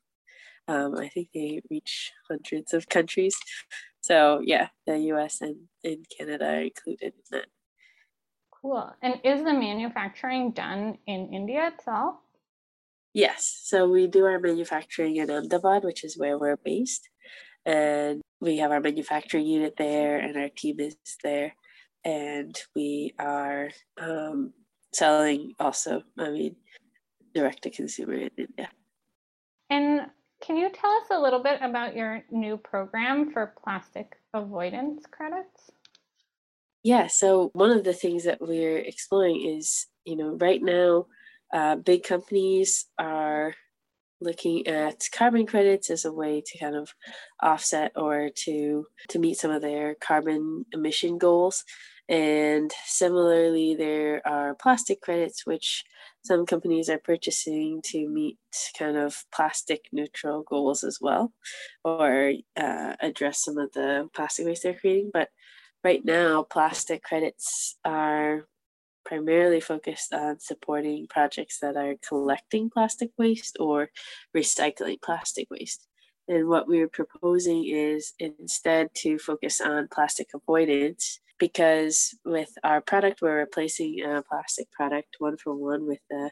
um, 0.67 0.95
I 0.95 1.09
think 1.09 1.27
they 1.31 1.61
reach 1.69 2.11
hundreds 2.27 2.73
of 2.73 2.89
countries. 2.89 3.35
So 4.01 4.41
yeah, 4.43 4.69
the 4.87 4.97
US 5.13 5.41
and, 5.41 5.57
and 5.83 6.07
Canada 6.17 6.45
are 6.47 6.61
included 6.61 7.13
in 7.13 7.23
that. 7.29 7.45
Cool. 8.63 8.91
And 9.03 9.21
is 9.23 9.43
the 9.43 9.53
manufacturing 9.53 10.53
done 10.53 10.97
in 11.05 11.31
India 11.31 11.67
itself? 11.67 12.15
Yes. 13.15 13.61
So 13.63 13.87
we 13.87 14.07
do 14.07 14.25
our 14.25 14.41
manufacturing 14.41 15.15
in 15.15 15.31
Ahmedabad, 15.31 15.85
which 15.85 16.03
is 16.03 16.17
where 16.17 16.37
we're 16.37 16.57
based. 16.57 17.07
And 17.65 18.21
we 18.41 18.57
have 18.57 18.71
our 18.71 18.81
manufacturing 18.81 19.47
unit 19.47 19.75
there, 19.77 20.17
and 20.17 20.35
our 20.35 20.49
team 20.49 20.81
is 20.81 20.97
there. 21.23 21.55
And 22.03 22.53
we 22.75 23.13
are 23.17 23.69
um, 23.97 24.51
selling 24.93 25.53
also, 25.61 26.03
I 26.19 26.29
mean, 26.29 26.57
direct 27.33 27.63
to 27.63 27.69
consumer 27.69 28.15
in 28.15 28.29
India. 28.37 28.69
And 29.69 30.01
can 30.41 30.57
you 30.57 30.69
tell 30.69 30.91
us 30.91 31.07
a 31.09 31.19
little 31.19 31.41
bit 31.41 31.59
about 31.61 31.95
your 31.95 32.21
new 32.29 32.57
program 32.57 33.31
for 33.31 33.53
plastic 33.63 34.17
avoidance 34.33 35.05
credits? 35.09 35.71
Yeah, 36.83 37.07
so 37.07 37.49
one 37.53 37.71
of 37.71 37.85
the 37.85 37.93
things 37.93 38.25
that 38.25 38.41
we're 38.41 38.79
exploring 38.79 39.57
is, 39.57 39.87
you 40.03 40.17
know, 40.17 40.35
right 40.35 40.61
now 40.61 41.05
uh, 41.53 41.75
big 41.75 42.03
companies 42.03 42.85
are 42.97 43.53
looking 44.21 44.65
at 44.67 45.03
carbon 45.11 45.45
credits 45.45 45.89
as 45.89 46.05
a 46.05 46.11
way 46.11 46.41
to 46.45 46.57
kind 46.57 46.75
of 46.75 46.93
offset 47.41 47.91
or 47.95 48.29
to 48.33 48.85
to 49.09 49.19
meet 49.19 49.37
some 49.37 49.51
of 49.51 49.61
their 49.61 49.95
carbon 49.95 50.65
emission 50.73 51.17
goals. 51.17 51.63
And 52.07 52.71
similarly 52.85 53.75
there 53.75 54.21
are 54.27 54.53
plastic 54.55 55.01
credits 55.01 55.45
which 55.45 55.83
some 56.23 56.45
companies 56.45 56.87
are 56.89 56.99
purchasing 56.99 57.81
to 57.85 58.07
meet 58.07 58.37
kind 58.77 58.95
of 58.95 59.25
plastic 59.33 59.85
neutral 59.91 60.43
goals 60.43 60.83
as 60.83 60.99
well 61.01 61.33
or 61.83 62.33
uh, 62.55 62.95
address 62.99 63.43
some 63.43 63.57
of 63.57 63.71
the 63.73 64.07
plastic 64.13 64.45
waste 64.45 64.63
they're 64.63 64.75
creating. 64.75 65.09
But 65.13 65.29
right 65.83 66.03
now 66.05 66.43
plastic 66.43 67.03
credits 67.03 67.75
are 67.83 68.47
primarily 69.05 69.59
focused 69.59 70.13
on 70.13 70.39
supporting 70.39 71.07
projects 71.07 71.59
that 71.59 71.77
are 71.77 71.95
collecting 72.07 72.69
plastic 72.69 73.11
waste 73.17 73.57
or 73.59 73.89
recycling 74.35 75.01
plastic 75.01 75.47
waste. 75.49 75.87
And 76.27 76.47
what 76.47 76.67
we're 76.67 76.89
proposing 76.89 77.67
is 77.67 78.13
instead 78.19 78.89
to 78.95 79.19
focus 79.19 79.61
on 79.61 79.87
plastic 79.93 80.29
avoidance 80.33 81.19
because 81.37 82.15
with 82.25 82.51
our 82.63 82.81
product, 82.81 83.21
we're 83.21 83.39
replacing 83.39 84.01
a 84.01 84.23
plastic 84.23 84.71
product 84.71 85.17
one 85.19 85.37
for 85.37 85.53
one 85.53 85.85
with 85.85 85.99
a 86.11 86.31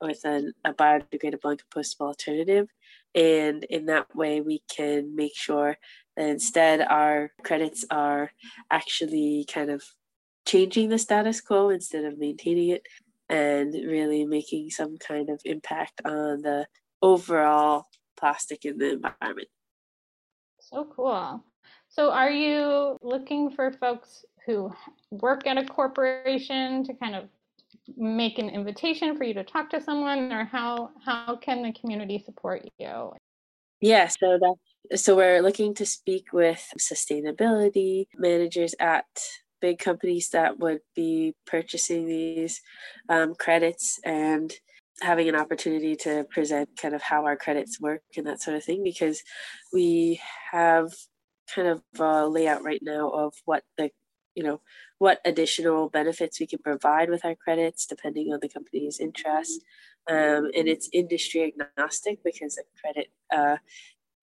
with 0.00 0.24
an, 0.24 0.52
a 0.64 0.74
biodegradable 0.74 1.50
and 1.50 1.62
compostable 1.70 2.08
alternative. 2.08 2.68
And 3.14 3.64
in 3.64 3.86
that 3.86 4.14
way, 4.14 4.42
we 4.42 4.62
can 4.70 5.16
make 5.16 5.34
sure 5.34 5.78
that 6.16 6.28
instead 6.28 6.82
our 6.82 7.32
credits 7.42 7.84
are 7.90 8.30
actually 8.70 9.46
kind 9.50 9.70
of 9.70 9.82
changing 10.46 10.88
the 10.88 10.98
status 10.98 11.40
quo 11.40 11.70
instead 11.70 12.04
of 12.04 12.18
maintaining 12.18 12.70
it 12.70 12.82
and 13.28 13.74
really 13.74 14.24
making 14.24 14.70
some 14.70 14.96
kind 14.98 15.28
of 15.28 15.40
impact 15.44 16.00
on 16.04 16.42
the 16.42 16.66
overall 17.02 17.86
plastic 18.16 18.64
in 18.64 18.78
the 18.78 18.92
environment. 18.92 19.48
So 20.60 20.86
cool. 20.94 21.44
So, 21.88 22.10
are 22.10 22.30
you 22.30 22.96
looking 23.02 23.50
for 23.50 23.72
folks 23.72 24.24
who 24.44 24.72
work 25.10 25.46
at 25.46 25.58
a 25.58 25.64
corporation 25.64 26.84
to 26.84 26.94
kind 26.94 27.14
of 27.14 27.24
make 27.96 28.38
an 28.38 28.48
invitation 28.48 29.16
for 29.16 29.24
you 29.24 29.34
to 29.34 29.44
talk 29.44 29.70
to 29.70 29.80
someone, 29.80 30.32
or 30.32 30.44
how 30.44 30.90
how 31.04 31.36
can 31.36 31.62
the 31.62 31.72
community 31.72 32.18
support 32.18 32.68
you? 32.78 33.12
Yeah, 33.80 34.08
so 34.08 34.38
that 34.38 34.98
so 34.98 35.16
we're 35.16 35.42
looking 35.42 35.74
to 35.74 35.86
speak 35.86 36.32
with 36.32 36.64
sustainability 36.78 38.06
managers 38.16 38.74
at 38.80 39.06
big 39.60 39.78
companies 39.78 40.30
that 40.30 40.58
would 40.58 40.80
be 40.94 41.34
purchasing 41.46 42.06
these 42.06 42.60
um, 43.08 43.34
credits 43.34 43.98
and 44.04 44.52
having 45.00 45.28
an 45.28 45.36
opportunity 45.36 45.94
to 45.94 46.24
present 46.30 46.70
kind 46.80 46.94
of 46.94 47.02
how 47.02 47.26
our 47.26 47.36
credits 47.36 47.80
work 47.80 48.02
and 48.16 48.26
that 48.26 48.40
sort 48.40 48.56
of 48.56 48.64
thing 48.64 48.82
because 48.82 49.22
we 49.72 50.20
have 50.52 50.92
kind 51.54 51.68
of 51.68 51.82
a 52.00 52.26
layout 52.26 52.64
right 52.64 52.80
now 52.82 53.10
of 53.10 53.34
what 53.44 53.62
the 53.76 53.90
you 54.34 54.42
know 54.42 54.60
what 54.98 55.20
additional 55.24 55.88
benefits 55.88 56.40
we 56.40 56.46
can 56.46 56.58
provide 56.58 57.10
with 57.10 57.24
our 57.24 57.34
credits 57.34 57.86
depending 57.86 58.32
on 58.32 58.38
the 58.40 58.48
company's 58.48 59.00
interests 59.00 59.60
um, 60.08 60.50
and 60.56 60.68
it's 60.68 60.88
industry 60.92 61.52
agnostic 61.76 62.18
because 62.24 62.58
a 62.58 62.80
credit 62.80 63.08
uh, 63.34 63.56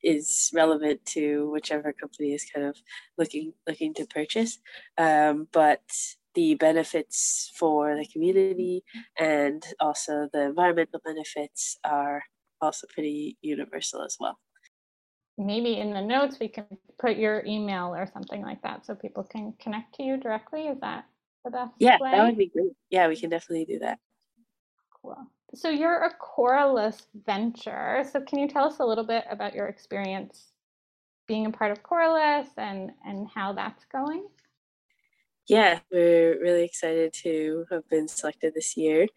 is 0.04 0.52
relevant 0.54 1.06
to 1.06 1.50
whichever 1.52 1.94
company 1.94 2.34
is 2.34 2.46
kind 2.46 2.68
of 2.68 2.78
looking 3.18 3.54
looking 3.68 3.94
to 3.96 4.06
purchase. 4.06 4.60
Um, 4.98 5.48
but 5.52 5.82
the 6.36 6.56
benefits 6.56 7.52
for 7.56 7.96
the 7.96 8.08
community 8.12 8.84
and 9.20 9.64
also 9.80 10.28
the 10.34 10.42
environmental 10.42 11.00
benefits 11.06 11.78
are 11.84 12.24
also 12.62 12.88
pretty 12.94 13.38
universal 13.42 14.04
as 14.04 14.18
well. 14.20 14.40
Maybe 15.38 15.80
in 15.80 15.94
the 15.94 16.02
notes 16.02 16.38
we 16.40 16.48
can 16.48 16.66
put 17.00 17.18
your 17.18 17.44
email 17.46 17.94
or 17.96 18.08
something 18.12 18.42
like 18.42 18.62
that 18.62 18.86
so 18.86 18.96
people 18.96 19.24
can 19.24 19.54
connect 19.60 19.96
to 19.96 20.04
you 20.04 20.18
directly. 20.18 20.68
Is 20.68 20.80
that 20.82 21.06
the 21.44 21.52
best? 21.52 21.72
Yeah, 21.80 21.98
way? 22.00 22.12
that 22.12 22.24
would 22.24 22.38
be 22.38 22.48
great. 22.48 22.74
Yeah, 22.90 23.08
we 23.08 23.16
can 23.16 23.30
definitely 23.30 23.66
do 23.66 23.80
that. 23.80 24.00
Cool. 25.02 25.18
So 25.56 25.70
you're 25.70 26.04
a 26.04 26.12
Coralus 26.16 27.06
venture. 27.26 28.04
So 28.12 28.22
can 28.22 28.40
you 28.40 28.48
tell 28.48 28.66
us 28.66 28.80
a 28.80 28.86
little 28.86 29.04
bit 29.04 29.26
about 29.30 29.54
your 29.54 29.68
experience 29.68 30.52
being 31.28 31.46
a 31.46 31.52
part 31.52 31.72
of 31.72 31.84
Coralus 31.84 32.48
and 32.58 32.92
and 33.06 33.28
how 33.34 33.54
that's 33.54 33.86
going? 33.86 34.28
Yeah, 35.48 35.80
we're 35.92 36.42
really 36.42 36.64
excited 36.64 37.14
to 37.24 37.66
have 37.70 37.88
been 37.90 38.08
selected 38.08 38.54
this 38.56 38.78
year 38.78 39.08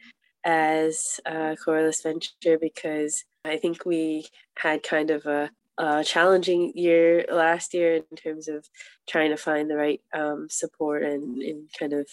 as 0.45 1.21
a 1.25 1.57
Coralus 1.57 2.03
venture 2.03 2.59
because 2.61 3.25
I 3.45 3.57
think 3.57 3.87
we 3.87 4.27
had 4.57 4.83
kind 4.83 5.11
of 5.11 5.25
a, 5.27 5.51
a 5.79 6.05
challenging 6.05 6.73
year 6.75 7.25
last 7.31 7.75
year 7.75 7.97
in 7.97 8.17
terms 8.17 8.49
of 8.49 8.69
trying 9.09 9.31
to 9.31 9.37
find 9.37 9.71
the 9.71 9.77
right 9.77 10.01
um, 10.13 10.49
support 10.51 11.03
and, 11.03 11.39
and 11.39 11.69
kind 11.79 11.93
of 11.93 12.09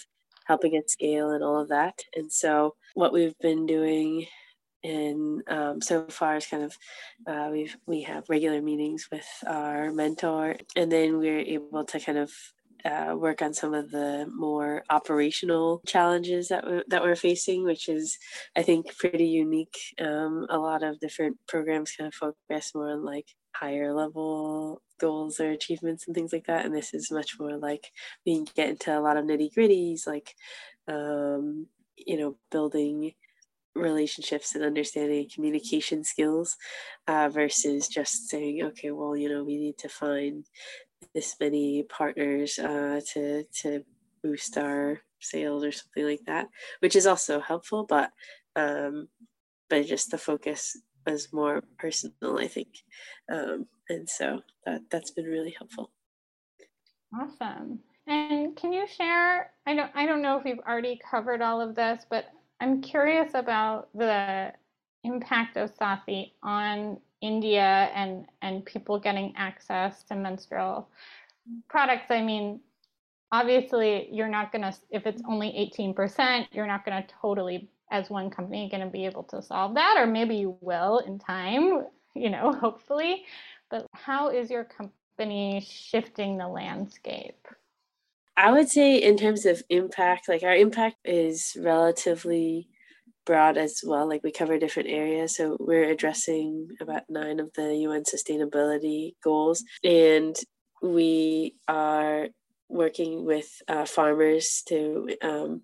helping 0.46 0.74
it 0.74 0.90
scale 0.90 1.32
and 1.32 1.44
all 1.44 1.60
of 1.60 1.70
that. 1.70 2.04
And 2.16 2.32
so 2.32 2.76
what 2.94 3.14
we've 3.14 3.38
been 3.40 3.66
doing 3.66 4.28
and 4.84 5.42
um, 5.48 5.82
so 5.82 6.06
far 6.10 6.36
is 6.36 6.46
kind 6.46 6.64
of 6.64 6.78
uh, 7.26 7.50
we've 7.52 7.78
we 7.86 8.02
have 8.02 8.30
regular 8.30 8.62
meetings 8.62 9.08
with 9.10 9.26
our 9.48 9.92
mentor 9.92 10.58
and 10.76 10.92
then 10.92 11.20
we're 11.20 11.40
able 11.40 11.86
to 11.86 12.00
kind 12.02 12.18
of 12.18 12.32
uh, 12.86 13.16
work 13.16 13.42
on 13.42 13.54
some 13.54 13.74
of 13.74 13.92
the 13.92 14.30
more 14.36 14.84
operational 14.90 15.82
challenges 15.86 16.50
that 16.50 16.66
we're, 16.66 16.84
that 16.90 17.02
we're 17.02 17.16
facing, 17.16 17.64
which 17.64 17.88
is, 17.88 18.18
I 18.56 18.64
think, 18.64 18.98
pretty 18.98 19.28
unique. 19.28 19.78
Um, 20.02 20.48
a 20.50 20.58
lot 20.58 20.84
of 20.84 21.00
different 21.00 21.38
programs 21.48 21.94
kind 21.98 22.10
of 22.10 22.14
focus 22.14 22.74
more 22.76 22.92
on 22.92 23.06
like 23.06 23.28
higher 23.54 23.94
level 23.94 24.82
goals 25.00 25.40
or 25.40 25.52
achievements 25.52 26.06
and 26.08 26.16
things 26.16 26.34
like 26.34 26.46
that, 26.48 26.66
and 26.66 26.76
this 26.76 26.94
is 26.94 27.12
much 27.12 27.40
more 27.40 27.58
like 27.58 27.92
we 28.26 28.46
get 28.56 28.70
into 28.70 28.98
a 28.98 29.02
lot 29.02 29.18
of 29.18 29.26
nitty 29.26 29.54
gritties, 29.54 30.08
like 30.08 30.36
um, 30.88 31.68
you 31.96 32.18
know, 32.18 32.36
building 32.52 33.14
relationships 33.76 34.54
and 34.54 34.64
understanding 34.64 35.28
communication 35.34 36.04
skills 36.04 36.58
uh, 37.08 37.28
versus 37.28 37.88
just 37.88 38.30
saying 38.30 38.62
okay 38.62 38.92
well 38.92 39.18
you 39.18 39.28
know 39.28 39.44
we 39.44 39.58
need 39.58 39.76
to 39.80 39.90
find 39.90 40.46
this 41.16 41.36
many 41.40 41.84
partners 41.84 42.60
uh, 42.60 43.00
to 43.14 43.44
to 43.46 43.84
boost 44.24 44.58
our 44.58 45.02
sales 45.20 45.64
or 45.64 45.72
something 45.72 46.06
like 46.06 46.22
that, 46.26 46.48
which 46.80 46.96
is 46.96 47.06
also 47.06 47.40
helpful. 47.40 47.86
But 47.88 48.12
um, 48.56 49.08
but 49.70 49.86
just 49.86 50.12
the 50.12 50.18
focus 50.18 50.78
is 51.08 51.34
more 51.34 51.64
personal, 51.78 52.40
I 52.40 52.48
think, 52.48 52.70
um, 53.32 53.68
and 53.90 54.10
so 54.10 54.42
that 54.66 54.82
that's 54.90 55.12
been 55.12 55.26
really 55.26 55.56
helpful. 55.58 55.92
Awesome. 57.20 57.80
And 58.08 58.56
can 58.56 58.74
you 58.74 58.86
share? 58.88 59.52
I 59.66 59.76
don't 59.76 59.92
I 59.96 60.06
don't 60.06 60.22
know 60.22 60.38
if 60.38 60.44
we've 60.44 60.60
already 60.60 61.00
covered 61.10 61.42
all 61.42 61.62
of 61.62 61.76
this, 61.76 62.06
but 62.10 62.26
I'm 62.60 62.82
curious 62.82 63.34
about 63.34 63.90
the 63.94 64.54
impact 65.04 65.58
of 65.58 65.76
Saathi 65.78 66.32
on 66.42 67.00
India 67.22 67.90
and 67.94 68.26
and 68.42 68.66
people 68.66 69.00
getting 69.00 69.34
access 69.38 70.04
to 70.04 70.16
menstrual 70.16 70.90
products. 71.70 72.10
I 72.10 72.22
mean, 72.22 72.60
obviously 73.32 74.10
you're 74.12 74.30
not 74.30 74.52
going 74.52 74.62
to 74.62 74.74
if 74.90 75.06
it's 75.06 75.22
only 75.28 75.50
18%, 75.78 76.48
you're 76.52 76.68
not 76.68 76.86
going 76.86 77.02
to 77.02 77.08
totally 77.22 77.70
as 77.94 78.10
one 78.10 78.32
company 78.32 78.68
going 78.70 78.84
to 78.84 78.90
be 78.90 79.06
able 79.06 79.24
to 79.24 79.42
solve 79.42 79.76
that 79.76 79.96
or 79.98 80.08
maybe 80.08 80.36
you 80.36 80.58
will 80.60 80.98
in 80.98 81.20
time, 81.20 81.86
you 82.16 82.30
know, 82.30 82.52
hopefully. 82.62 83.24
But 83.70 83.86
how 83.94 84.30
is 84.30 84.50
your 84.50 84.66
company 84.66 85.66
shifting 85.66 86.38
the 86.38 86.48
landscape? 86.48 87.48
I 88.36 88.52
would 88.52 88.68
say, 88.68 88.98
in 88.98 89.16
terms 89.16 89.46
of 89.46 89.62
impact, 89.70 90.28
like 90.28 90.42
our 90.42 90.56
impact 90.56 90.98
is 91.06 91.56
relatively 91.60 92.68
broad 93.26 93.58
as 93.58 93.82
well. 93.86 94.10
Like 94.10 94.24
we 94.24 94.32
cover 94.32 94.58
different 94.58 94.90
areas. 94.90 95.38
So 95.38 95.56
we're 95.60 95.90
addressing 95.90 96.70
about 96.82 97.04
nine 97.10 97.40
of 97.40 97.54
the 97.54 97.76
UN 97.76 98.04
sustainability 98.04 99.14
goals. 99.24 99.64
And 99.84 100.36
we 100.82 101.56
are 101.68 102.28
working 102.70 103.24
with 103.24 103.50
uh, 103.68 103.86
farmers 103.86 104.64
to 104.68 105.16
um, 105.22 105.62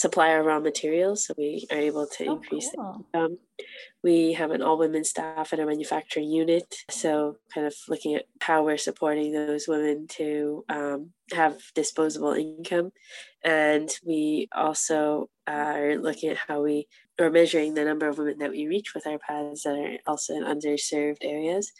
supply 0.00 0.30
our 0.30 0.42
raw 0.42 0.58
materials 0.58 1.26
so 1.26 1.34
we 1.36 1.66
are 1.70 1.78
able 1.78 2.06
to 2.06 2.26
oh, 2.26 2.36
increase 2.36 2.70
cool. 2.74 3.06
income. 3.14 3.38
We 4.02 4.32
have 4.32 4.50
an 4.50 4.62
all 4.62 4.78
women 4.78 5.04
staff 5.04 5.52
at 5.52 5.60
our 5.60 5.66
manufacturing 5.66 6.30
unit. 6.30 6.74
So, 6.88 7.36
kind 7.52 7.66
of 7.66 7.74
looking 7.86 8.14
at 8.14 8.24
how 8.40 8.64
we're 8.64 8.78
supporting 8.78 9.32
those 9.32 9.68
women 9.68 10.06
to 10.12 10.64
um, 10.70 11.10
have 11.32 11.58
disposable 11.74 12.32
income. 12.32 12.92
And 13.44 13.90
we 14.04 14.48
also 14.54 15.28
are 15.46 15.96
looking 15.96 16.30
at 16.30 16.38
how 16.38 16.62
we 16.62 16.88
are 17.20 17.30
measuring 17.30 17.74
the 17.74 17.84
number 17.84 18.08
of 18.08 18.18
women 18.18 18.38
that 18.38 18.50
we 18.50 18.66
reach 18.66 18.94
with 18.94 19.06
our 19.06 19.18
pads 19.18 19.62
that 19.62 19.76
are 19.76 19.98
also 20.06 20.34
in 20.34 20.44
underserved 20.44 21.18
areas. 21.22 21.72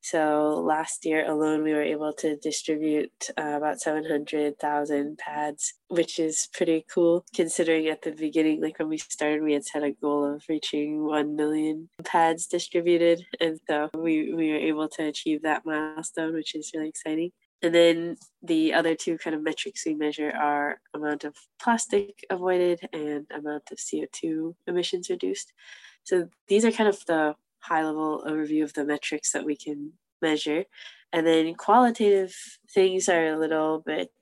So 0.00 0.62
last 0.64 1.04
year 1.04 1.28
alone, 1.28 1.62
we 1.62 1.72
were 1.72 1.82
able 1.82 2.12
to 2.14 2.36
distribute 2.36 3.12
uh, 3.36 3.56
about 3.56 3.80
700,000 3.80 5.18
pads, 5.18 5.74
which 5.88 6.18
is 6.18 6.48
pretty 6.52 6.84
cool 6.92 7.24
considering 7.34 7.88
at 7.88 8.02
the 8.02 8.12
beginning, 8.12 8.62
like 8.62 8.78
when 8.78 8.88
we 8.88 8.98
started, 8.98 9.42
we 9.42 9.54
had 9.54 9.64
set 9.64 9.82
a 9.82 9.92
goal 9.92 10.34
of 10.34 10.44
reaching 10.48 11.04
1 11.04 11.36
million 11.36 11.88
pads 12.04 12.46
distributed. 12.46 13.24
And 13.40 13.58
so 13.68 13.90
we, 13.94 14.32
we 14.32 14.50
were 14.50 14.58
able 14.58 14.88
to 14.90 15.04
achieve 15.04 15.42
that 15.42 15.66
milestone, 15.66 16.34
which 16.34 16.54
is 16.54 16.70
really 16.74 16.88
exciting. 16.88 17.32
And 17.62 17.74
then 17.74 18.16
the 18.42 18.72
other 18.72 18.94
two 18.94 19.18
kind 19.18 19.34
of 19.34 19.42
metrics 19.42 19.84
we 19.84 19.94
measure 19.94 20.30
are 20.30 20.80
amount 20.94 21.24
of 21.24 21.34
plastic 21.60 22.24
avoided 22.30 22.88
and 22.92 23.26
amount 23.34 23.70
of 23.72 23.78
CO2 23.78 24.54
emissions 24.66 25.10
reduced. 25.10 25.52
So 26.04 26.28
these 26.46 26.64
are 26.64 26.70
kind 26.70 26.88
of 26.88 27.04
the 27.06 27.34
high 27.60 27.84
level 27.84 28.24
overview 28.26 28.62
of 28.62 28.74
the 28.74 28.84
metrics 28.84 29.32
that 29.32 29.44
we 29.44 29.56
can 29.56 29.92
measure. 30.22 30.64
And 31.12 31.26
then 31.26 31.54
qualitative 31.54 32.34
things 32.70 33.08
are 33.08 33.28
a 33.28 33.38
little 33.38 33.80
bit, 33.80 34.12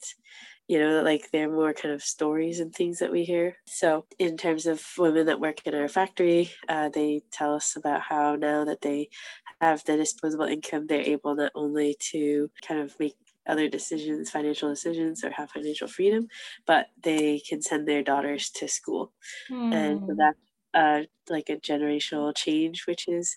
you 0.68 0.78
know, 0.78 1.02
like 1.02 1.30
they're 1.30 1.50
more 1.50 1.72
kind 1.72 1.94
of 1.94 2.02
stories 2.02 2.60
and 2.60 2.72
things 2.72 2.98
that 3.00 3.12
we 3.12 3.24
hear. 3.24 3.56
So, 3.66 4.06
in 4.18 4.36
terms 4.36 4.66
of 4.66 4.82
women 4.96 5.26
that 5.26 5.40
work 5.40 5.66
in 5.66 5.74
our 5.74 5.88
factory, 5.88 6.50
uh, 6.68 6.88
they 6.88 7.22
tell 7.32 7.54
us 7.54 7.76
about 7.76 8.02
how 8.02 8.36
now 8.36 8.64
that 8.64 8.82
they 8.82 9.10
have 9.60 9.84
the 9.84 9.96
disposable 9.96 10.46
income, 10.46 10.86
they're 10.86 11.00
able 11.00 11.34
not 11.34 11.52
only 11.54 11.96
to 12.12 12.50
kind 12.66 12.80
of 12.80 12.98
make 13.00 13.16
other 13.48 13.68
decisions, 13.68 14.30
financial 14.30 14.68
decisions, 14.68 15.24
or 15.24 15.30
have 15.30 15.50
financial 15.50 15.88
freedom, 15.88 16.28
but 16.66 16.86
they 17.02 17.40
can 17.40 17.62
send 17.62 17.86
their 17.86 18.02
daughters 18.02 18.50
to 18.50 18.68
school. 18.68 19.12
Mm. 19.50 19.74
And 19.74 20.00
so 20.00 20.06
hmm. 20.06 20.18
that's 20.18 20.38
uh, 20.74 21.02
like 21.30 21.48
a 21.48 21.56
generational 21.56 22.34
change, 22.36 22.86
which 22.86 23.08
is 23.08 23.36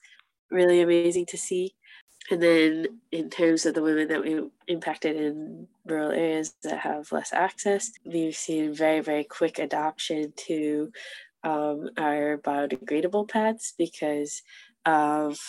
really 0.51 0.81
amazing 0.81 1.25
to 1.27 1.37
see. 1.37 1.75
And 2.31 2.43
then, 2.43 2.99
in 3.11 3.29
terms 3.29 3.65
of 3.65 3.73
the 3.73 3.81
women 3.81 4.07
that 4.09 4.21
we 4.21 4.41
impacted 4.67 5.15
in 5.15 5.67
rural 5.85 6.11
areas 6.11 6.53
that 6.63 6.77
have 6.79 7.11
less 7.11 7.33
access, 7.33 7.91
we've 8.05 8.35
seen 8.35 8.73
very, 8.73 8.99
very 8.99 9.23
quick 9.23 9.57
adoption 9.57 10.33
to 10.47 10.91
um, 11.43 11.89
our 11.97 12.37
biodegradable 12.37 13.27
pads 13.29 13.73
because 13.77 14.43
of 14.85 15.39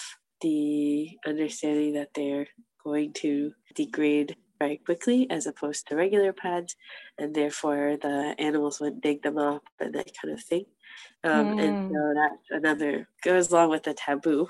the 0.41 1.11
understanding 1.27 1.95
that 1.95 2.15
they're 2.15 2.47
going 2.83 3.13
to 3.13 3.53
degrade 3.75 4.37
very 4.61 4.77
quickly 4.77 5.29
as 5.31 5.47
opposed 5.47 5.89
to 5.89 5.97
regular 5.97 6.33
pads, 6.33 6.77
and 7.19 7.35
therefore 7.35 7.97
the 8.01 8.37
animals 8.39 8.79
wouldn't 8.79 9.03
dig 9.03 9.23
them 9.23 9.39
up 9.39 9.65
and 9.81 9.95
that 9.95 10.13
kind 10.21 10.33
of 10.33 10.45
thing. 10.45 10.67
Um, 11.25 11.57
mm. 11.57 11.65
And 11.65 11.91
so 11.91 12.15
that's 12.15 12.51
another 12.51 13.09
goes 13.25 13.51
along 13.51 13.71
with 13.71 13.85
the 13.85 13.95
taboo 13.95 14.49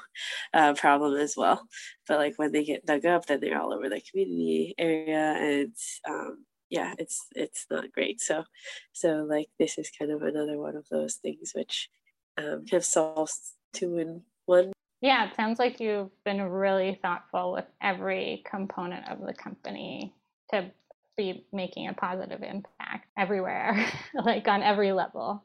uh, 0.53 0.75
problem 0.75 1.17
as 1.17 1.35
well. 1.37 1.67
But 2.07 2.19
like 2.19 2.35
when 2.37 2.53
they 2.53 2.65
get 2.65 2.85
dug 2.85 3.07
up, 3.07 3.27
then 3.27 3.41
they're 3.41 3.61
all 3.61 3.73
over 3.73 3.89
the 3.89 4.03
community 4.11 4.75
area, 4.77 5.37
and 5.39 5.75
um, 6.09 6.45
yeah, 6.69 6.95
it's 6.99 7.27
it's 7.35 7.67
not 7.71 7.93
great. 7.93 8.21
So 8.21 8.45
so 8.93 9.27
like 9.29 9.49
this 9.59 9.79
is 9.79 9.91
kind 9.97 10.11
of 10.11 10.23
another 10.23 10.59
one 10.59 10.77
of 10.77 10.89
those 10.91 11.15
things 11.15 11.53
which 11.55 11.89
um, 12.37 12.65
have 12.71 12.85
solved 12.85 13.33
two 13.73 13.99
in 13.99 14.23
one 14.47 14.73
yeah, 15.01 15.29
it 15.29 15.37
sounds 15.37 15.59
like 15.59 15.81
you've 15.81 16.11
been 16.25 16.43
really 16.43 16.99
thoughtful 17.03 17.53
with 17.53 17.65
every 17.83 18.43
component 18.49 19.09
of 19.09 19.21
the 19.21 19.33
company 19.33 20.15
to 20.51 20.71
be 21.17 21.47
making 21.53 21.89
a 21.89 21.95
positive 21.95 22.43
impact 22.43 23.07
everywhere, 23.17 23.87
like 24.15 24.47
on 24.49 24.63
every 24.63 24.93
level. 24.93 25.43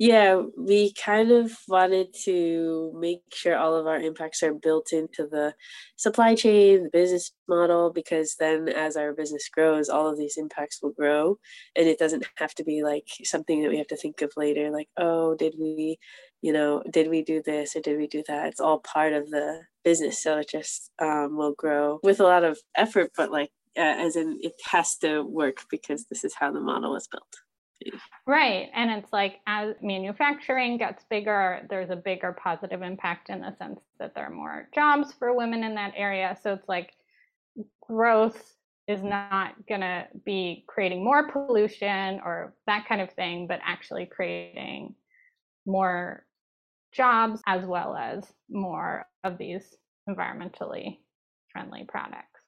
Yeah, 0.00 0.42
we 0.56 0.92
kind 0.92 1.32
of 1.32 1.50
wanted 1.66 2.14
to 2.24 2.92
make 2.96 3.22
sure 3.32 3.56
all 3.56 3.74
of 3.74 3.88
our 3.88 3.98
impacts 3.98 4.44
are 4.44 4.54
built 4.54 4.92
into 4.92 5.26
the 5.26 5.54
supply 5.96 6.36
chain, 6.36 6.84
the 6.84 6.90
business 6.90 7.32
model, 7.48 7.92
because 7.92 8.36
then 8.38 8.68
as 8.68 8.96
our 8.96 9.12
business 9.12 9.48
grows, 9.52 9.88
all 9.88 10.08
of 10.08 10.16
these 10.16 10.36
impacts 10.36 10.80
will 10.80 10.92
grow. 10.92 11.38
And 11.74 11.88
it 11.88 11.98
doesn't 11.98 12.28
have 12.36 12.54
to 12.56 12.64
be 12.64 12.84
like 12.84 13.08
something 13.24 13.60
that 13.62 13.70
we 13.70 13.78
have 13.78 13.88
to 13.88 13.96
think 13.96 14.22
of 14.22 14.30
later, 14.36 14.70
like, 14.70 14.88
oh, 14.96 15.34
did 15.34 15.56
we, 15.58 15.98
you 16.40 16.52
know, 16.52 16.82
did 16.90 17.08
we 17.08 17.22
do 17.22 17.42
this 17.42 17.74
or 17.74 17.80
did 17.80 17.98
we 17.98 18.06
do 18.06 18.22
that? 18.28 18.48
It's 18.48 18.60
all 18.60 18.78
part 18.78 19.12
of 19.12 19.30
the 19.30 19.62
business. 19.84 20.22
So 20.22 20.38
it 20.38 20.48
just 20.48 20.90
um, 21.00 21.36
will 21.36 21.54
grow 21.54 21.98
with 22.02 22.20
a 22.20 22.24
lot 22.24 22.44
of 22.44 22.58
effort, 22.76 23.10
but 23.16 23.30
like, 23.30 23.50
uh, 23.76 23.80
as 23.80 24.16
in, 24.16 24.38
it 24.42 24.54
has 24.64 24.96
to 24.98 25.22
work 25.22 25.58
because 25.70 26.04
this 26.06 26.24
is 26.24 26.34
how 26.34 26.52
the 26.52 26.60
model 26.60 26.92
was 26.92 27.08
built. 27.08 27.22
Right. 28.26 28.68
And 28.74 28.90
it's 28.90 29.12
like 29.12 29.36
as 29.46 29.74
manufacturing 29.80 30.78
gets 30.78 31.04
bigger, 31.08 31.64
there's 31.70 31.90
a 31.90 31.96
bigger 31.96 32.36
positive 32.42 32.82
impact 32.82 33.30
in 33.30 33.40
the 33.40 33.54
sense 33.56 33.80
that 33.98 34.14
there 34.14 34.26
are 34.26 34.30
more 34.30 34.68
jobs 34.74 35.12
for 35.12 35.34
women 35.36 35.62
in 35.62 35.74
that 35.76 35.92
area. 35.96 36.36
So 36.42 36.54
it's 36.54 36.68
like 36.68 36.92
growth 37.80 38.54
is 38.88 39.02
not 39.02 39.54
going 39.68 39.82
to 39.82 40.06
be 40.24 40.64
creating 40.66 41.04
more 41.04 41.30
pollution 41.30 42.20
or 42.24 42.54
that 42.66 42.86
kind 42.88 43.00
of 43.00 43.12
thing, 43.12 43.46
but 43.46 43.60
actually 43.62 44.06
creating 44.06 44.94
more 45.66 46.24
jobs 46.92 47.40
as 47.46 47.64
well 47.64 47.96
as 47.96 48.24
more 48.48 49.06
of 49.24 49.38
these 49.38 49.76
environmentally 50.08 50.98
friendly 51.52 51.84
products. 51.86 52.40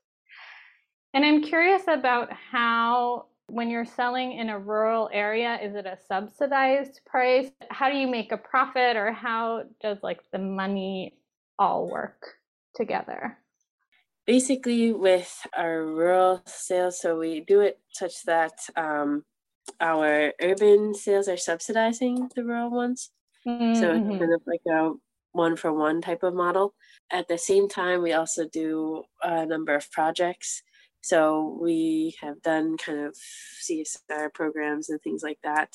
And 1.12 1.24
I'm 1.24 1.42
curious 1.42 1.82
about 1.88 2.32
how 2.32 3.26
when 3.48 3.68
you're 3.68 3.84
selling 3.84 4.32
in 4.32 4.48
a 4.48 4.58
rural 4.58 5.10
area, 5.12 5.58
is 5.60 5.74
it 5.74 5.86
a 5.86 5.98
subsidized 6.06 7.00
price? 7.04 7.50
How 7.70 7.90
do 7.90 7.96
you 7.96 8.06
make 8.06 8.32
a 8.32 8.36
profit 8.36 8.96
or 8.96 9.12
how 9.12 9.64
does 9.82 9.98
like 10.02 10.20
the 10.32 10.38
money 10.38 11.18
all 11.58 11.90
work 11.90 12.36
together? 12.76 13.36
Basically, 14.26 14.92
with 14.92 15.34
our 15.56 15.84
rural 15.84 16.42
sales, 16.46 17.00
so 17.00 17.18
we 17.18 17.40
do 17.40 17.60
it 17.60 17.80
such 17.90 18.22
that 18.26 18.52
um, 18.76 19.24
our 19.80 20.32
urban 20.40 20.94
sales 20.94 21.26
are 21.26 21.36
subsidizing 21.36 22.30
the 22.36 22.44
rural 22.44 22.70
ones. 22.70 23.10
Mm-hmm. 23.46 23.80
So 23.80 23.90
it's 23.90 24.00
mm-hmm. 24.00 24.18
kind 24.18 24.34
of 24.34 24.42
like 24.46 24.62
a 24.70 24.92
one 25.32 25.56
for 25.56 25.72
one 25.72 26.00
type 26.00 26.22
of 26.22 26.34
model. 26.34 26.74
At 27.10 27.28
the 27.28 27.38
same 27.38 27.68
time, 27.68 28.02
we 28.02 28.12
also 28.12 28.46
do 28.46 29.04
a 29.22 29.46
number 29.46 29.74
of 29.74 29.90
projects 29.90 30.62
so 31.02 31.58
we 31.60 32.14
have 32.20 32.42
done 32.42 32.76
kind 32.76 33.06
of 33.06 33.16
CSR 33.66 34.32
programs 34.34 34.90
and 34.90 35.00
things 35.00 35.22
like 35.22 35.38
that 35.42 35.70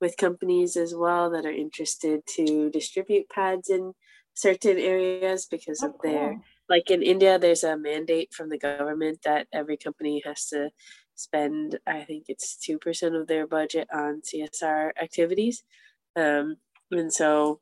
with 0.00 0.18
companies 0.18 0.76
as 0.76 0.94
well 0.94 1.30
that 1.30 1.46
are 1.46 1.52
interested 1.52 2.20
to 2.36 2.70
distribute 2.70 3.30
pads 3.30 3.70
in 3.70 3.94
certain 4.34 4.78
areas 4.78 5.46
because 5.50 5.82
oh, 5.82 5.88
of 5.88 5.94
their 6.02 6.28
cool. 6.28 6.40
like 6.68 6.90
in 6.90 7.02
India 7.02 7.38
there's 7.38 7.64
a 7.64 7.78
mandate 7.78 8.34
from 8.34 8.50
the 8.50 8.58
government 8.58 9.20
that 9.24 9.46
every 9.52 9.78
company 9.78 10.22
has 10.26 10.46
to 10.48 10.68
spend 11.14 11.78
I 11.86 12.02
think 12.02 12.24
it's 12.28 12.58
2% 12.68 13.18
of 13.18 13.26
their 13.26 13.46
budget 13.46 13.88
on 13.90 14.20
CSR 14.20 14.90
activities. 15.00 15.62
Um, 16.14 16.56
and 16.90 17.12
so 17.12 17.60